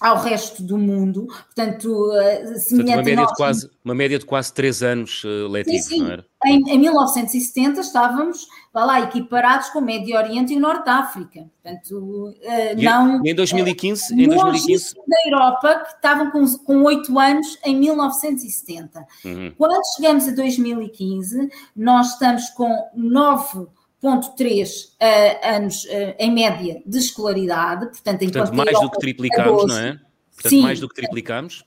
ao 0.00 0.18
resto 0.18 0.62
do 0.62 0.76
mundo, 0.76 1.26
portanto, 1.26 2.10
semelhante 2.56 2.96
uma 2.98 3.02
média, 3.02 3.16
nós, 3.16 3.28
de 3.28 3.36
quase, 3.36 3.70
uma 3.84 3.94
média 3.94 4.18
de 4.18 4.26
quase 4.26 4.52
3 4.52 4.82
anos 4.82 5.24
uh, 5.24 5.48
letivos, 5.48 5.86
sim, 5.86 5.96
sim. 5.96 6.02
não 6.02 6.10
era? 6.12 6.26
Em, 6.44 6.62
em 6.68 6.78
1970 6.78 7.80
estávamos, 7.80 8.46
vá 8.72 8.84
lá, 8.84 9.00
equiparados 9.00 9.70
com 9.70 9.78
o 9.78 9.82
Médio 9.82 10.16
Oriente 10.16 10.52
e 10.52 10.56
o 10.56 10.60
Norte 10.60 10.84
da 10.84 10.98
África, 10.98 11.46
portanto, 11.62 11.94
uh, 11.94 12.82
não... 12.82 13.22
em 13.24 13.34
2015? 13.34 14.12
Uh, 14.12 14.20
em 14.20 14.28
2015? 14.28 14.94
da 14.94 15.16
Europa, 15.26 15.74
que 15.86 15.94
estavam 15.94 16.30
com, 16.30 16.82
8 16.82 17.18
anos 17.18 17.58
em 17.64 17.76
1970. 17.76 19.06
Uhum. 19.24 19.52
Quando 19.56 19.82
chegamos 19.96 20.28
a 20.28 20.30
2015, 20.32 21.48
nós 21.74 22.12
estamos 22.12 22.50
com 22.50 22.90
9 22.94 23.58
0,3 23.58 23.64
uh, 23.64 23.68
anos 25.42 25.84
uh, 25.84 26.14
em 26.18 26.32
média 26.32 26.82
de 26.84 26.98
escolaridade, 26.98 27.86
portanto, 27.86 28.20
portanto 28.20 28.54
mais 28.54 28.80
do 28.80 28.90
que 28.90 28.98
triplicamos, 28.98 29.66
não 29.66 29.78
é? 29.78 30.00
Portanto, 30.32 30.50
Sim, 30.50 30.62
mais 30.62 30.80
do 30.80 30.88
que 30.88 30.94
triplicamos. 30.94 31.64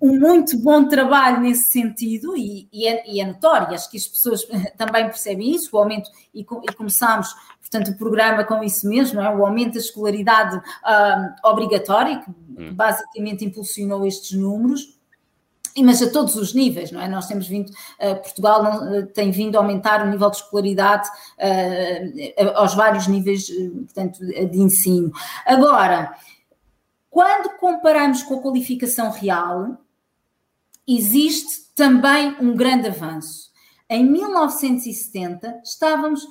Um 0.00 0.18
muito 0.18 0.58
bom 0.58 0.88
trabalho 0.88 1.40
nesse 1.40 1.72
sentido 1.72 2.34
e, 2.34 2.68
e, 2.72 2.86
é, 2.86 3.04
e 3.06 3.20
é 3.20 3.26
notório, 3.26 3.74
acho 3.74 3.90
que 3.90 3.98
as 3.98 4.06
pessoas 4.06 4.46
também 4.76 5.04
percebem 5.04 5.54
isso, 5.54 5.76
o 5.76 5.78
aumento, 5.78 6.10
e, 6.34 6.40
e 6.40 6.72
começámos, 6.74 7.34
portanto, 7.60 7.90
o 7.90 7.98
programa 7.98 8.44
com 8.44 8.62
isso 8.62 8.88
mesmo, 8.88 9.20
é? 9.20 9.34
o 9.34 9.44
aumento 9.44 9.74
da 9.74 9.80
escolaridade 9.80 10.56
uh, 10.56 11.48
obrigatória, 11.48 12.18
que 12.18 12.30
hum. 12.30 12.74
basicamente 12.74 13.44
impulsionou 13.44 14.06
estes 14.06 14.38
números, 14.38 14.99
mas 15.78 16.02
a 16.02 16.10
todos 16.10 16.34
os 16.36 16.54
níveis, 16.54 16.90
não 16.90 17.00
é? 17.00 17.08
Nós 17.08 17.26
temos 17.26 17.46
vindo, 17.46 17.70
uh, 17.70 18.16
Portugal 18.22 18.62
não, 18.62 19.00
uh, 19.00 19.06
tem 19.06 19.30
vindo 19.30 19.56
a 19.56 19.60
aumentar 19.60 20.04
o 20.04 20.10
nível 20.10 20.30
de 20.30 20.36
escolaridade 20.36 21.08
uh, 21.08 22.48
aos 22.56 22.74
vários 22.74 23.06
níveis, 23.06 23.48
portanto, 23.48 24.18
de 24.20 24.58
ensino. 24.58 25.12
Agora, 25.46 26.14
quando 27.08 27.56
comparamos 27.58 28.22
com 28.22 28.34
a 28.34 28.42
qualificação 28.42 29.10
real, 29.10 29.78
existe 30.86 31.72
também 31.74 32.36
um 32.40 32.54
grande 32.54 32.88
avanço. 32.88 33.50
Em 33.88 34.04
1970 34.04 35.60
estávamos 35.64 36.24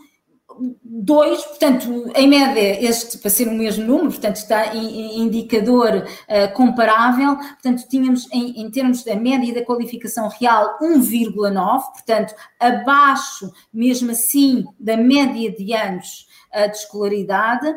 dois, 0.84 1.44
portanto, 1.44 2.12
em 2.16 2.28
média, 2.28 2.84
este 2.84 3.18
para 3.18 3.30
ser 3.30 3.48
o 3.48 3.54
mesmo 3.54 3.86
número, 3.86 4.10
portanto, 4.10 4.36
está 4.36 4.76
em 4.76 5.22
indicador 5.22 6.06
uh, 6.06 6.54
comparável, 6.54 7.36
portanto, 7.36 7.88
tínhamos 7.88 8.28
em, 8.32 8.62
em, 8.62 8.70
termos 8.70 9.04
da 9.04 9.16
média 9.16 9.54
da 9.54 9.66
qualificação 9.66 10.28
real 10.28 10.78
1,9, 10.82 11.82
portanto, 11.94 12.34
abaixo, 12.60 13.52
mesmo 13.74 14.12
assim, 14.12 14.66
da 14.80 14.98
média 14.98 15.52
de 15.52 15.74
anos 15.74 16.28
uh, 16.54 16.70
de 16.70 16.78
escolaridade, 16.78 17.74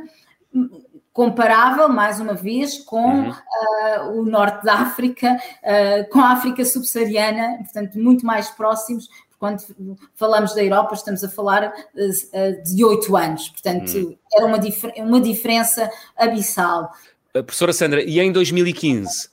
comparável, 1.13 1.89
mais 1.89 2.21
uma 2.21 2.35
vez, 2.35 2.79
com 2.79 3.05
uhum. 3.05 3.31
uh, 3.31 4.19
o 4.19 4.25
norte 4.25 4.65
da 4.65 4.75
África, 4.75 5.39
com 6.11 6.21
a 6.21 6.33
África 6.33 6.65
subsaariana, 6.65 7.59
portanto, 7.59 7.99
muito 7.99 8.25
mais 8.25 8.51
próximos, 8.51 9.09
quando 9.43 9.65
falamos 10.15 10.55
da 10.55 10.63
Europa, 10.63 10.95
estamos 10.95 11.25
a 11.25 11.29
falar 11.29 11.75
eh, 11.97 12.53
de 12.65 12.85
oito 12.85 13.17
anos, 13.17 13.49
portanto, 13.49 13.91
hum. 13.99 14.17
era 14.33 14.47
uma, 14.47 14.57
dif 14.57 14.87
uma 14.99 15.21
diferença 15.21 15.91
abissal. 16.17 16.93
A 17.35 17.43
professora 17.43 17.73
Sandra, 17.73 18.05
e 18.05 18.21
em 18.21 18.31
2015? 18.31 19.29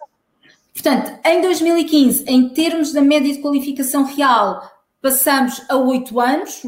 Portanto, 0.73 1.19
em 1.23 1.41
2015, 1.43 2.23
em 2.25 2.49
termos 2.49 2.91
da 2.91 3.03
média 3.03 3.31
de 3.31 3.39
qualificação 3.39 4.03
real, 4.03 4.63
passamos 4.99 5.61
a 5.69 5.77
oito 5.77 6.19
anos, 6.19 6.63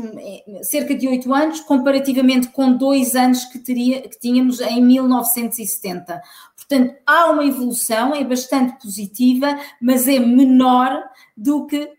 cerca 0.61 0.93
de 0.93 1.07
oito 1.07 1.33
anos, 1.33 1.61
comparativamente 1.61 2.49
com 2.49 2.73
dois 2.73 3.15
anos 3.15 3.45
que, 3.45 3.57
teria, 3.57 4.01
que 4.01 4.19
tínhamos 4.19 4.61
em 4.61 4.83
1970. 4.85 6.21
Portanto, 6.55 6.95
há 7.07 7.31
uma 7.31 7.43
evolução, 7.43 8.13
é 8.13 8.23
bastante 8.23 8.79
positiva, 8.83 9.57
mas 9.81 10.07
é 10.07 10.19
menor 10.19 11.01
do 11.35 11.65
que 11.65 11.89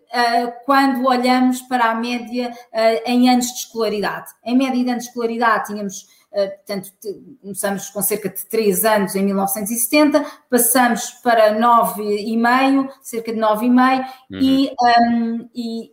quando 0.65 1.07
olhamos 1.07 1.63
para 1.63 1.91
a 1.91 1.95
média 1.95 2.51
uh, 2.51 3.03
em 3.07 3.31
anos 3.31 3.47
de 3.47 3.59
escolaridade. 3.61 4.31
Em 4.45 4.57
média 4.57 4.85
de 4.85 4.91
anos 4.91 5.05
de 5.05 5.09
escolaridade 5.09 5.67
tínhamos, 5.67 6.03
uh, 6.33 6.49
portanto, 6.57 6.91
começamos 7.41 7.91
com 7.91 8.03
cerca 8.03 8.29
de 8.29 8.45
3 8.47 8.85
anos 8.85 9.15
em 9.15 9.25
1970, 9.25 10.25
passamos 10.51 11.11
para 11.23 11.59
9,5, 11.59 12.89
cerca 13.01 13.33
de 13.33 13.39
9,5, 13.41 14.05
uhum. 14.31 14.39
e, 14.41 14.71
um, 14.81 15.49
e 15.55 15.93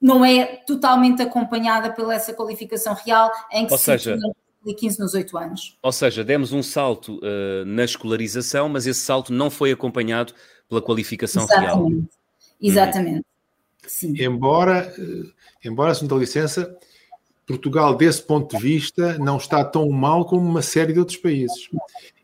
não 0.00 0.24
é 0.24 0.44
totalmente 0.66 1.20
acompanhada 1.22 1.90
pela 1.92 2.14
essa 2.14 2.32
qualificação 2.32 2.94
real 2.94 3.30
em 3.52 3.66
que 3.66 3.72
Ou 3.72 3.78
se 3.78 3.84
seja, 3.84 4.16
2015 4.62 4.98
nos 4.98 5.14
8 5.14 5.38
anos. 5.38 5.78
Ou 5.82 5.92
seja, 5.92 6.24
demos 6.24 6.52
um 6.52 6.62
salto 6.62 7.18
uh, 7.18 7.64
na 7.66 7.84
escolarização, 7.84 8.68
mas 8.68 8.86
esse 8.86 9.00
salto 9.00 9.32
não 9.32 9.50
foi 9.50 9.72
acompanhado 9.72 10.32
pela 10.68 10.80
qualificação 10.80 11.44
Exatamente. 11.44 11.66
real. 11.66 11.88
Exatamente. 12.60 13.16
Uhum. 13.18 13.37
Sim. 13.86 14.14
Embora, 14.18 14.92
eh, 14.98 15.68
embora, 15.68 15.94
se 15.94 16.02
me 16.02 16.08
dá 16.08 16.16
licença, 16.16 16.76
Portugal, 17.46 17.96
desse 17.96 18.22
ponto 18.22 18.54
de 18.56 18.62
vista, 18.62 19.16
não 19.18 19.38
está 19.38 19.64
tão 19.64 19.88
mal 19.88 20.26
como 20.26 20.46
uma 20.46 20.60
série 20.60 20.92
de 20.92 20.98
outros 20.98 21.16
países. 21.16 21.70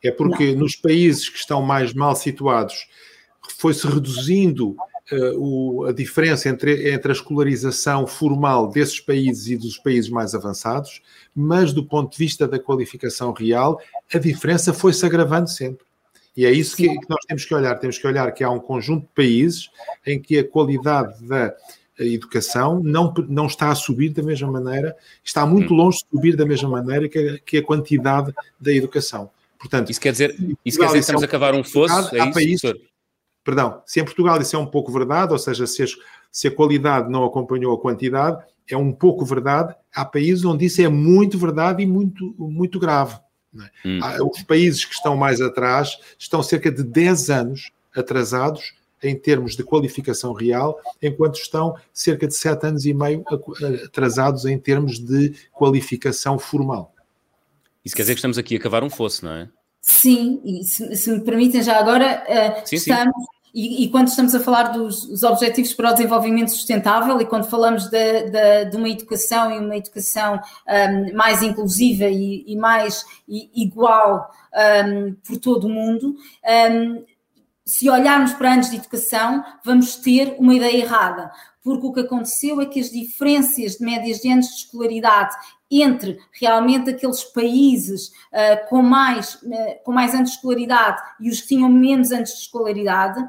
É 0.03 0.11
porque 0.11 0.53
não. 0.53 0.61
nos 0.61 0.77
países 0.77 1.31
que 1.31 1.39
estão 1.39 1.63
mais 1.63 1.95
mal 1.95 2.15
situados 2.15 2.87
foi-se 3.57 3.87
reduzindo 3.87 4.77
uh, 5.13 5.39
o, 5.39 5.85
a 5.87 5.93
diferença 5.93 6.49
entre, 6.49 6.93
entre 6.93 7.11
a 7.11 7.15
escolarização 7.15 8.07
formal 8.07 8.69
desses 8.69 9.01
países 9.01 9.49
e 9.49 9.57
dos 9.57 9.79
países 9.79 10.11
mais 10.11 10.35
avançados, 10.35 11.03
mas 11.35 11.73
do 11.73 11.87
ponto 11.87 12.13
de 12.13 12.19
vista 12.19 12.47
da 12.47 12.59
qualificação 12.59 13.33
real, 13.33 13.81
a 14.13 14.19
diferença 14.19 14.73
foi-se 14.75 15.05
agravando 15.07 15.49
sempre. 15.49 15.84
E 16.37 16.45
é 16.45 16.51
isso 16.51 16.77
que, 16.77 16.89
que, 16.89 17.09
nós 17.09 17.25
temos 17.27 17.45
que 17.45 17.55
olhar. 17.55 17.75
Temos 17.77 17.99
que 17.99 18.07
olhar 18.07 18.31
que 18.33 18.43
há 18.43 18.51
um 18.51 18.59
conjunto 18.59 19.03
de 19.03 19.13
países 19.15 19.71
em 20.07 20.21
que 20.21 20.39
a 20.39 20.49
qualidade 20.49 21.25
da 21.25 21.55
a 21.99 22.05
educação 22.05 22.83
não, 22.83 23.15
não 23.29 23.47
está 23.47 23.71
a 23.71 23.75
subir 23.75 24.11
da 24.11 24.21
mesma 24.21 24.51
maneira, 24.51 24.97
está 25.23 25.47
muito 25.47 25.73
hum. 25.73 25.77
longe 25.77 25.99
de 25.99 26.07
subir 26.11 26.37
da 26.37 26.45
mesma 26.45 26.69
maneira 26.69 27.09
que 27.09 27.19
a, 27.19 27.39
que 27.39 27.59
a 27.59 27.63
quantidade 27.63 28.35
da 28.61 28.73
educação. 28.73 29.31
Portanto, 29.59 29.91
isso 29.91 30.01
quer 30.01 30.11
dizer, 30.11 30.35
isso 30.65 30.79
quer 30.79 30.87
dizer 30.87 30.99
que 30.99 31.01
estamos 31.01 31.23
é 31.23 31.27
um 31.27 31.29
a 31.29 31.31
cavar 31.31 31.55
um 31.55 31.63
fosso? 31.63 32.15
É 32.17 32.19
isso, 32.19 32.33
países, 32.33 32.73
Perdão, 33.45 33.83
se 33.85 34.01
em 34.01 34.05
Portugal 34.05 34.41
isso 34.41 34.57
é 34.57 34.59
um 34.59 34.67
pouco 34.67 34.91
verdade, 34.91 35.33
ou 35.33 35.39
seja, 35.39 35.67
se, 35.67 35.83
as, 35.83 35.95
se 36.33 36.49
a 36.49 36.51
qualidade 36.51 37.11
não 37.11 37.25
acompanhou 37.25 37.75
a 37.75 37.81
quantidade, 37.81 38.43
é 38.69 38.77
um 38.77 38.91
pouco 38.91 39.25
verdade. 39.25 39.75
Há 39.95 40.05
países 40.05 40.45
onde 40.47 40.65
isso 40.65 40.81
é 40.81 40.89
muito 40.89 41.39
verdade 41.39 41.83
e 41.83 41.87
muito, 41.87 42.35
muito 42.39 42.79
grave. 42.79 43.17
É? 43.63 43.89
Hum. 43.89 44.01
Os 44.31 44.43
países 44.43 44.85
que 44.85 44.95
estão 44.95 45.17
mais 45.17 45.41
atrás 45.41 45.99
estão 46.19 46.43
cerca 46.43 46.71
de 46.71 46.83
10 46.83 47.31
anos 47.31 47.71
atrasados 47.95 48.75
em 49.03 49.15
termos 49.15 49.55
de 49.55 49.63
qualificação 49.63 50.33
real, 50.33 50.81
enquanto 51.01 51.37
estão 51.37 51.77
cerca 51.93 52.27
de 52.27 52.35
7 52.35 52.67
anos 52.67 52.87
e 52.87 52.95
meio 52.95 53.23
atrasados 53.85 54.47
em 54.47 54.59
termos 54.59 54.99
de 54.99 55.35
qualificação 55.53 56.39
formal. 56.39 56.93
Isso 57.85 57.95
quer 57.95 58.03
dizer 58.03 58.15
que 58.15 58.19
estamos 58.19 58.39
aqui 58.39 58.57
a 58.57 58.61
cavar 58.61 58.83
um 58.83 58.89
fosso, 58.89 59.27
não 59.27 59.33
é? 59.33 59.49
Sim, 59.83 60.41
e 60.43 60.65
se, 60.65 60.97
se 60.97 61.11
me 61.11 61.21
permitem 61.21 61.63
já 61.63 61.79
agora, 61.79 62.25
uh, 62.27 62.67
sim, 62.67 62.77
estamos, 62.77 63.15
sim. 63.15 63.34
E, 63.55 63.85
e, 63.85 63.89
quando 63.89 64.09
estamos 64.09 64.35
a 64.35 64.41
falar 64.41 64.73
dos 64.73 65.23
Objetivos 65.23 65.73
para 65.73 65.91
o 65.91 65.95
Desenvolvimento 65.95 66.51
Sustentável 66.51 67.21
e 67.21 67.25
quando 67.25 67.49
falamos 67.49 67.87
de, 67.89 68.23
de, 68.25 68.65
de 68.65 68.77
uma 68.77 68.89
educação 68.89 69.49
e 69.53 69.59
uma 69.59 69.77
educação 69.77 70.41
um, 70.69 71.17
mais 71.17 71.41
inclusiva 71.41 72.07
e, 72.07 72.43
e 72.49 72.57
mais 72.57 73.07
igual 73.29 74.29
um, 74.89 75.15
por 75.25 75.39
todo 75.39 75.69
o 75.69 75.71
mundo, 75.71 76.17
um, 76.73 77.05
se 77.65 77.89
olharmos 77.89 78.33
para 78.33 78.55
anos 78.55 78.71
de 78.71 78.77
educação, 78.77 79.45
vamos 79.65 79.95
ter 79.95 80.35
uma 80.37 80.55
ideia 80.55 80.79
errada, 80.79 81.31
porque 81.63 81.87
o 81.87 81.93
que 81.93 82.01
aconteceu 82.01 82.61
é 82.61 82.67
que 82.67 82.81
as 82.81 82.91
diferenças 82.91 83.77
de 83.77 83.85
médias 83.85 84.19
de 84.19 84.33
anos 84.33 84.49
de 84.49 84.55
escolaridade 84.55 85.35
entre 85.71 86.19
realmente 86.33 86.91
aqueles 86.91 87.25
países 87.25 88.09
uh, 88.09 88.69
com, 88.69 88.83
mais, 88.83 89.35
uh, 89.37 89.85
com 89.85 89.93
mais 89.93 90.15
anos 90.15 90.31
de 90.31 90.37
escolaridade 90.37 91.03
e 91.21 91.31
os 91.31 91.41
que 91.41 91.49
tinham 91.49 91.69
menos 91.69 92.13
anos 92.13 92.31
de 92.31 92.41
escolaridade 92.41 93.23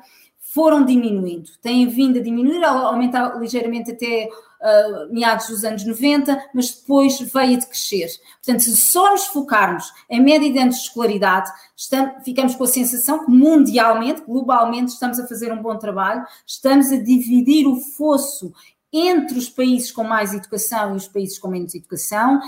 foram 0.55 0.85
diminuindo, 0.85 1.49
têm 1.61 1.85
vindo 1.85 2.17
a 2.17 2.21
diminuir, 2.21 2.63
a 2.63 2.69
aumentar 2.69 3.37
ligeiramente 3.37 3.91
até 3.91 4.29
uh, 4.29 5.13
meados 5.13 5.47
dos 5.47 5.65
anos 5.65 5.85
90, 5.85 6.49
mas 6.53 6.71
depois 6.71 7.19
veio 7.19 7.57
a 7.57 7.59
decrescer. 7.59 8.07
Portanto, 8.37 8.63
se 8.63 8.77
só 8.77 9.11
nos 9.11 9.25
focarmos 9.25 9.91
em 10.09 10.21
média 10.21 10.49
de 10.49 10.57
anos 10.57 10.75
de 10.75 10.81
escolaridade, 10.83 11.51
estamos, 11.75 12.23
ficamos 12.23 12.55
com 12.55 12.63
a 12.63 12.67
sensação 12.67 13.25
que 13.25 13.31
mundialmente, 13.31 14.21
globalmente, 14.21 14.93
estamos 14.93 15.19
a 15.19 15.27
fazer 15.27 15.51
um 15.51 15.61
bom 15.61 15.77
trabalho, 15.77 16.25
estamos 16.47 16.89
a 16.89 16.97
dividir 16.97 17.67
o 17.67 17.75
fosso 17.75 18.53
entre 18.97 19.37
os 19.37 19.49
países 19.49 19.91
com 19.91 20.03
mais 20.03 20.33
educação 20.33 20.93
e 20.93 20.97
os 20.97 21.07
países 21.07 21.37
com 21.37 21.47
menos 21.47 21.75
educação, 21.75 22.39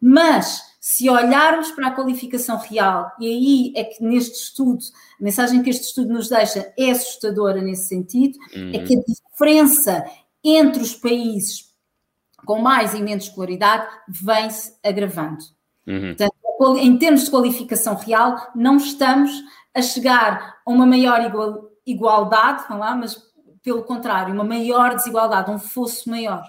mas 0.00 0.60
se 0.80 1.08
olharmos 1.08 1.70
para 1.70 1.88
a 1.88 1.90
qualificação 1.92 2.58
real, 2.58 3.12
e 3.20 3.26
aí 3.26 3.72
é 3.76 3.84
que 3.84 4.02
neste 4.02 4.36
estudo, 4.36 4.82
a 5.20 5.22
mensagem 5.22 5.62
que 5.62 5.70
este 5.70 5.84
estudo 5.84 6.12
nos 6.12 6.28
deixa 6.28 6.72
é 6.76 6.90
assustadora 6.90 7.62
nesse 7.62 7.86
sentido, 7.86 8.36
é 8.52 8.58
uhum. 8.58 8.70
é 8.74 8.78
que 8.80 8.98
a 8.98 9.02
diferença 9.06 10.04
entre 10.42 10.82
os 10.82 10.94
países 10.94 11.70
com 12.44 12.60
mais 12.60 12.94
e 12.94 13.00
menos 13.00 13.24
escolaridade 13.24 13.86
vem-se 14.08 14.74
agravando. 14.82 15.44
Uhum. 15.86 16.14
Portanto, 16.16 16.78
em 16.78 16.96
termos 16.98 17.24
de 17.24 17.30
qualificação 17.30 17.94
real, 17.94 18.50
não 18.54 18.76
estamos 18.76 19.30
a 19.74 19.80
chegar 19.80 20.56
a 20.64 20.70
uma 20.70 20.84
maior 20.84 21.20
igual, 21.24 21.70
igualdade, 21.86 22.64
vamos 22.68 22.84
lá, 22.84 22.96
mas 22.96 23.31
pelo 23.62 23.82
contrário, 23.84 24.34
uma 24.34 24.44
maior 24.44 24.94
desigualdade, 24.94 25.50
um 25.50 25.58
fosso 25.58 26.10
maior. 26.10 26.42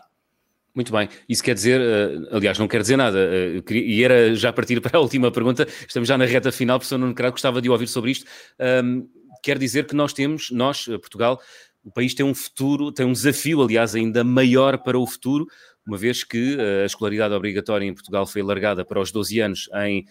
Muito 0.75 0.91
bem, 0.91 1.08
isso 1.29 1.43
quer 1.43 1.53
dizer, 1.53 1.79
uh, 1.79 2.36
aliás, 2.36 2.58
não 2.58 2.67
quer 2.67 2.82
dizer 2.82 2.98
nada, 2.98 3.20
queria, 3.65 3.86
e 3.86 4.03
era 4.03 4.36
já 4.36 4.51
partir 4.51 4.82
para 4.82 4.98
a 4.98 5.01
última 5.01 5.32
pergunta, 5.32 5.67
estamos 5.88 6.10
já 6.10 6.17
na 6.17 6.25
reta 6.25 6.51
final, 6.51 6.79
professor 6.79 6.98
Nuno 6.98 7.13
Crado, 7.13 7.34
gostava 7.34 7.62
de 7.62 7.70
ouvir 7.70 7.88
sobre 7.88 8.12
isto. 8.12 8.25
Um, 8.84 9.08
quer 9.43 9.60
dizer 9.60 9.86
que 9.86 9.96
nós 9.96 10.13
temos, 10.13 10.50
nós, 10.50 10.88
eh, 10.88 10.98
Portugal, 10.98 11.39
o 11.84 11.91
país 11.91 12.13
tem 12.15 12.25
um 12.25 12.34
futuro, 12.34 12.91
tem 12.91 13.05
um 13.05 13.12
desafio, 13.12 13.62
aliás, 13.62 13.93
ainda 13.93 14.24
maior 14.24 14.79
para 14.79 14.98
o 14.98 15.05
futuro, 15.05 15.46
uma 15.86 15.98
vez 15.98 16.24
que 16.24 16.58
a 16.82 16.86
escolaridade 16.86 17.34
obrigatória 17.34 17.86
em 17.86 17.93
Portugal 17.93 18.25
foi 18.25 18.41
alargada 18.41 18.86
para 18.86 19.01
os 19.01 19.12
12 19.12 19.39
anos 19.41 19.70
em 19.84 20.05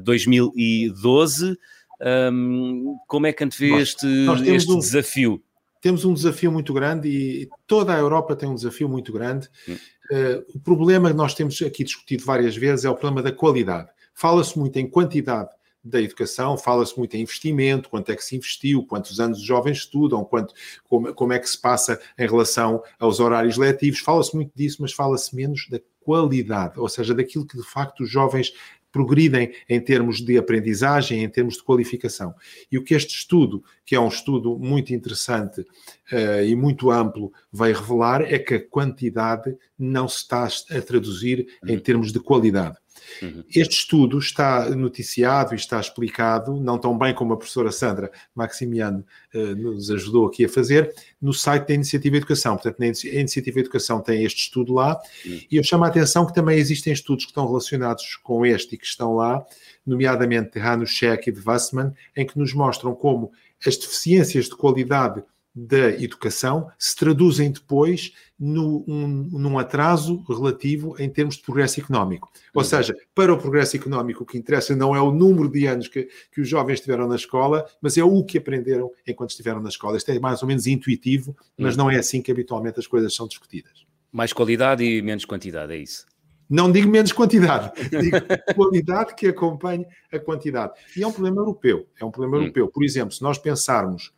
2012. 0.00 1.54
Um, 2.00 2.96
como 3.06 3.26
é 3.26 3.32
que 3.32 3.44
antevê 3.44 3.74
este, 3.74 4.06
este 4.46 4.72
um... 4.72 4.78
desafio? 4.78 5.44
Temos 5.80 6.04
um 6.04 6.14
desafio 6.14 6.50
muito 6.50 6.72
grande 6.72 7.08
e 7.08 7.48
toda 7.66 7.94
a 7.94 7.98
Europa 7.98 8.36
tem 8.36 8.48
um 8.48 8.54
desafio 8.54 8.88
muito 8.88 9.12
grande. 9.12 9.48
Uh, 9.68 10.44
o 10.54 10.60
problema 10.60 11.10
que 11.10 11.16
nós 11.16 11.34
temos 11.34 11.60
aqui 11.62 11.84
discutido 11.84 12.24
várias 12.24 12.56
vezes 12.56 12.84
é 12.84 12.90
o 12.90 12.94
problema 12.94 13.22
da 13.22 13.32
qualidade. 13.32 13.90
Fala-se 14.14 14.58
muito 14.58 14.76
em 14.76 14.88
quantidade 14.88 15.50
da 15.82 16.00
educação, 16.00 16.56
fala-se 16.56 16.96
muito 16.98 17.16
em 17.16 17.22
investimento, 17.22 17.88
quanto 17.88 18.10
é 18.10 18.16
que 18.16 18.24
se 18.24 18.36
investiu, 18.36 18.84
quantos 18.84 19.20
anos 19.20 19.38
os 19.38 19.44
jovens 19.44 19.78
estudam, 19.78 20.24
quanto, 20.24 20.52
como, 20.84 21.14
como 21.14 21.32
é 21.32 21.38
que 21.38 21.48
se 21.48 21.58
passa 21.58 22.00
em 22.18 22.26
relação 22.26 22.82
aos 22.98 23.20
horários 23.20 23.56
letivos, 23.56 24.00
fala-se 24.00 24.34
muito 24.34 24.52
disso, 24.54 24.78
mas 24.80 24.92
fala-se 24.92 25.34
menos 25.34 25.66
da 25.70 25.80
qualidade, 26.00 26.78
ou 26.80 26.88
seja, 26.88 27.14
daquilo 27.14 27.46
que 27.46 27.56
de 27.56 27.62
facto 27.62 28.02
os 28.02 28.10
jovens 28.10 28.52
progridem 28.92 29.52
em 29.68 29.80
termos 29.80 30.20
de 30.20 30.38
aprendizagem, 30.38 31.22
em 31.22 31.28
termos 31.28 31.54
de 31.54 31.62
qualificação. 31.62 32.34
E 32.70 32.78
o 32.78 32.84
que 32.84 32.94
este 32.94 33.14
estudo, 33.14 33.62
que 33.84 33.94
é 33.94 34.00
um 34.00 34.08
estudo 34.08 34.58
muito 34.58 34.92
interessante 34.92 35.60
uh, 35.60 36.44
e 36.46 36.54
muito 36.54 36.90
amplo, 36.90 37.32
vai 37.52 37.72
revelar 37.72 38.22
é 38.22 38.38
que 38.38 38.54
a 38.54 38.68
quantidade 38.68 39.56
não 39.78 40.08
se 40.08 40.18
está 40.18 40.46
a 40.46 40.80
traduzir 40.80 41.46
em 41.66 41.74
uhum. 41.74 41.80
termos 41.80 42.12
de 42.12 42.20
qualidade. 42.20 42.76
Uhum. 43.22 43.44
Este 43.54 43.74
estudo 43.74 44.18
está 44.18 44.68
noticiado 44.70 45.54
e 45.54 45.56
está 45.56 45.80
explicado, 45.80 46.60
não 46.60 46.78
tão 46.78 46.96
bem 46.96 47.14
como 47.14 47.32
a 47.32 47.36
professora 47.36 47.70
Sandra 47.72 48.10
Maximiano 48.34 49.04
uh, 49.34 49.56
nos 49.56 49.90
ajudou 49.90 50.26
aqui 50.26 50.44
a 50.44 50.48
fazer, 50.48 50.94
no 51.20 51.32
site 51.32 51.68
da 51.68 51.74
Iniciativa 51.74 52.16
Educação. 52.16 52.56
Portanto, 52.56 52.80
a 52.80 52.86
Iniciativa 52.86 53.60
Educação 53.60 54.00
tem 54.00 54.24
este 54.24 54.42
estudo 54.42 54.74
lá 54.74 55.00
uhum. 55.24 55.40
e 55.50 55.56
eu 55.56 55.64
chamo 55.64 55.84
a 55.84 55.88
atenção 55.88 56.26
que 56.26 56.34
também 56.34 56.58
existem 56.58 56.92
estudos 56.92 57.24
que 57.24 57.30
estão 57.30 57.46
relacionados 57.46 58.16
com 58.22 58.44
este 58.44 58.74
e 58.74 58.78
que 58.78 58.86
estão 58.86 59.14
lá, 59.14 59.44
nomeadamente 59.86 60.52
de 60.52 60.60
Hanushek 60.60 61.28
e 61.28 61.32
de 61.32 61.40
Wassman, 61.40 61.92
em 62.16 62.26
que 62.26 62.38
nos 62.38 62.52
mostram 62.52 62.94
como 62.94 63.32
as 63.66 63.76
deficiências 63.76 64.46
de 64.46 64.56
qualidade 64.56 65.22
da 65.66 65.90
educação 65.90 66.70
se 66.78 66.94
traduzem 66.94 67.50
depois 67.50 68.12
no, 68.38 68.84
um, 68.86 69.28
num 69.32 69.58
atraso 69.58 70.22
relativo 70.28 70.94
em 70.98 71.08
termos 71.08 71.36
de 71.36 71.42
progresso 71.42 71.80
económico. 71.80 72.30
Ou 72.54 72.62
uhum. 72.62 72.68
seja, 72.68 72.96
para 73.14 73.32
o 73.32 73.38
progresso 73.38 73.76
económico, 73.76 74.22
o 74.22 74.26
que 74.26 74.38
interessa 74.38 74.76
não 74.76 74.94
é 74.94 75.00
o 75.00 75.10
número 75.10 75.50
de 75.50 75.66
anos 75.66 75.88
que, 75.88 76.08
que 76.32 76.40
os 76.40 76.48
jovens 76.48 76.74
estiveram 76.74 77.08
na 77.08 77.16
escola, 77.16 77.66
mas 77.80 77.98
é 77.98 78.04
o 78.04 78.22
que 78.22 78.38
aprenderam 78.38 78.90
enquanto 79.06 79.30
estiveram 79.30 79.60
na 79.60 79.68
escola. 79.68 79.96
Isto 79.96 80.12
é 80.12 80.18
mais 80.20 80.42
ou 80.42 80.48
menos 80.48 80.66
intuitivo, 80.66 81.36
mas 81.58 81.76
uhum. 81.76 81.84
não 81.84 81.90
é 81.90 81.96
assim 81.96 82.22
que 82.22 82.30
habitualmente 82.30 82.78
as 82.78 82.86
coisas 82.86 83.12
são 83.14 83.26
discutidas. 83.26 83.86
Mais 84.12 84.32
qualidade 84.32 84.84
e 84.84 85.02
menos 85.02 85.24
quantidade, 85.24 85.72
é 85.72 85.78
isso? 85.78 86.06
Não 86.48 86.72
digo 86.72 86.88
menos 86.88 87.12
quantidade, 87.12 87.72
digo 87.90 88.16
qualidade 88.54 89.14
que 89.14 89.26
acompanhe 89.26 89.84
a 90.12 90.18
quantidade. 90.18 90.72
E 90.96 91.02
é 91.02 91.06
um 91.06 91.12
problema 91.12 91.40
europeu. 91.40 91.86
É 92.00 92.04
um 92.04 92.10
problema 92.10 92.36
hum. 92.36 92.40
europeu. 92.42 92.68
Por 92.68 92.84
exemplo, 92.84 93.12
se 93.12 93.22
nós 93.22 93.36
pensarmos 93.36 94.12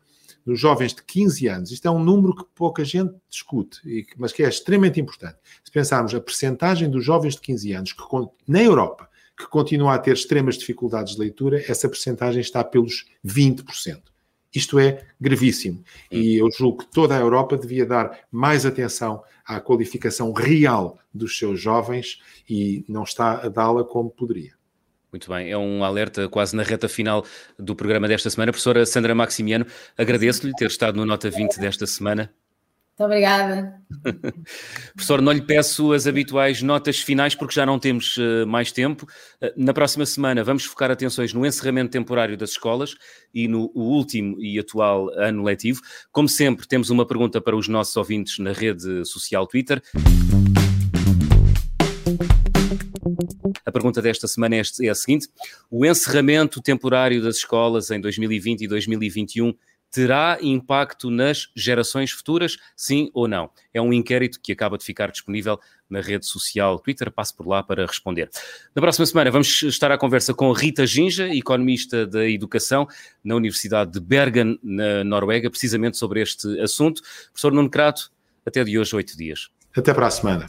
nos 0.45 0.59
jovens 0.59 0.93
de 0.93 1.03
15 1.03 1.47
anos, 1.47 1.71
isto 1.71 1.87
é 1.87 1.91
um 1.91 2.03
número 2.03 2.35
que 2.35 2.45
pouca 2.55 2.83
gente 2.83 3.13
discute, 3.29 3.79
mas 4.17 4.31
que 4.31 4.43
é 4.43 4.49
extremamente 4.49 4.99
importante. 4.99 5.37
Se 5.63 5.71
pensarmos 5.71 6.13
a 6.13 6.21
percentagem 6.21 6.89
dos 6.89 7.03
jovens 7.03 7.35
de 7.35 7.41
15 7.41 7.73
anos 7.73 7.93
que, 7.93 8.03
na 8.47 8.61
Europa 8.61 9.09
que 9.37 9.47
continua 9.47 9.95
a 9.95 9.99
ter 9.99 10.13
extremas 10.13 10.57
dificuldades 10.57 11.15
de 11.15 11.19
leitura, 11.19 11.63
essa 11.67 11.89
percentagem 11.89 12.41
está 12.41 12.63
pelos 12.63 13.05
20%. 13.25 14.01
Isto 14.53 14.77
é 14.79 15.05
gravíssimo. 15.19 15.83
E 16.11 16.35
eu 16.35 16.51
julgo 16.51 16.79
que 16.79 16.91
toda 16.91 17.15
a 17.15 17.19
Europa 17.19 17.57
devia 17.57 17.85
dar 17.85 18.19
mais 18.29 18.65
atenção 18.65 19.23
à 19.45 19.59
qualificação 19.59 20.33
real 20.33 20.99
dos 21.13 21.37
seus 21.37 21.59
jovens 21.59 22.19
e 22.49 22.83
não 22.87 23.03
está 23.03 23.45
a 23.45 23.47
dá-la 23.47 23.83
como 23.83 24.09
poderia. 24.09 24.60
Muito 25.11 25.29
bem, 25.29 25.51
é 25.51 25.57
um 25.57 25.83
alerta 25.83 26.29
quase 26.29 26.55
na 26.55 26.63
reta 26.63 26.87
final 26.87 27.25
do 27.59 27.75
programa 27.75 28.07
desta 28.07 28.29
semana. 28.29 28.51
Professora 28.51 28.85
Sandra 28.85 29.13
Maximiano, 29.13 29.65
agradeço-lhe 29.97 30.53
ter 30.53 30.67
estado 30.67 30.95
no 30.95 31.05
Nota 31.05 31.29
20 31.29 31.59
desta 31.59 31.85
semana. 31.85 32.33
Muito 33.01 33.05
obrigada. 33.05 33.81
Professor, 34.93 35.21
não 35.21 35.31
lhe 35.31 35.41
peço 35.41 35.91
as 35.91 36.07
habituais 36.07 36.61
notas 36.61 36.99
finais 36.99 37.33
porque 37.33 37.55
já 37.55 37.65
não 37.65 37.79
temos 37.79 38.15
uh, 38.17 38.45
mais 38.45 38.71
tempo. 38.71 39.05
Uh, 39.41 39.51
na 39.57 39.73
próxima 39.73 40.05
semana 40.05 40.43
vamos 40.43 40.65
focar 40.65 40.91
atenções 40.91 41.33
no 41.33 41.45
encerramento 41.45 41.91
temporário 41.91 42.37
das 42.37 42.51
escolas 42.51 42.95
e 43.33 43.47
no 43.47 43.71
último 43.73 44.39
e 44.39 44.59
atual 44.59 45.09
ano 45.17 45.43
letivo. 45.43 45.81
Como 46.11 46.29
sempre, 46.29 46.67
temos 46.67 46.89
uma 46.89 47.05
pergunta 47.05 47.41
para 47.41 47.55
os 47.55 47.67
nossos 47.67 47.97
ouvintes 47.97 48.37
na 48.39 48.53
rede 48.53 49.03
social 49.05 49.47
Twitter. 49.47 49.81
A 53.65 53.71
pergunta 53.71 54.01
desta 54.01 54.27
semana 54.27 54.55
é, 54.55 54.61
é 54.81 54.89
a 54.89 54.95
seguinte: 54.95 55.27
o 55.69 55.85
encerramento 55.85 56.61
temporário 56.61 57.21
das 57.21 57.37
escolas 57.37 57.91
em 57.91 57.99
2020 57.99 58.61
e 58.61 58.67
2021 58.67 59.53
terá 59.91 60.37
impacto 60.41 61.11
nas 61.11 61.49
gerações 61.53 62.11
futuras, 62.11 62.57
sim 62.75 63.11
ou 63.13 63.27
não? 63.27 63.49
É 63.73 63.81
um 63.81 63.91
inquérito 63.91 64.39
que 64.41 64.53
acaba 64.53 64.77
de 64.77 64.85
ficar 64.85 65.11
disponível 65.11 65.59
na 65.89 65.99
rede 65.99 66.25
social 66.25 66.79
Twitter. 66.79 67.11
Passe 67.11 67.35
por 67.35 67.45
lá 67.45 67.61
para 67.61 67.85
responder. 67.85 68.29
Na 68.73 68.81
próxima 68.81 69.05
semana 69.05 69.29
vamos 69.29 69.61
estar 69.63 69.91
à 69.91 69.97
conversa 69.97 70.33
com 70.33 70.51
Rita 70.53 70.87
Ginja, 70.87 71.27
economista 71.27 72.07
da 72.07 72.27
educação 72.27 72.87
na 73.21 73.35
Universidade 73.35 73.91
de 73.91 73.99
Bergen, 73.99 74.57
na 74.63 75.03
Noruega, 75.03 75.49
precisamente 75.49 75.97
sobre 75.97 76.21
este 76.21 76.59
assunto. 76.61 77.01
Professor 77.33 77.51
Nuno 77.51 77.69
Crato, 77.69 78.09
até 78.45 78.63
de 78.63 78.79
hoje, 78.79 78.95
oito 78.95 79.17
dias. 79.17 79.49
Até 79.75 79.93
para 79.93 80.07
a 80.07 80.11
semana. 80.11 80.45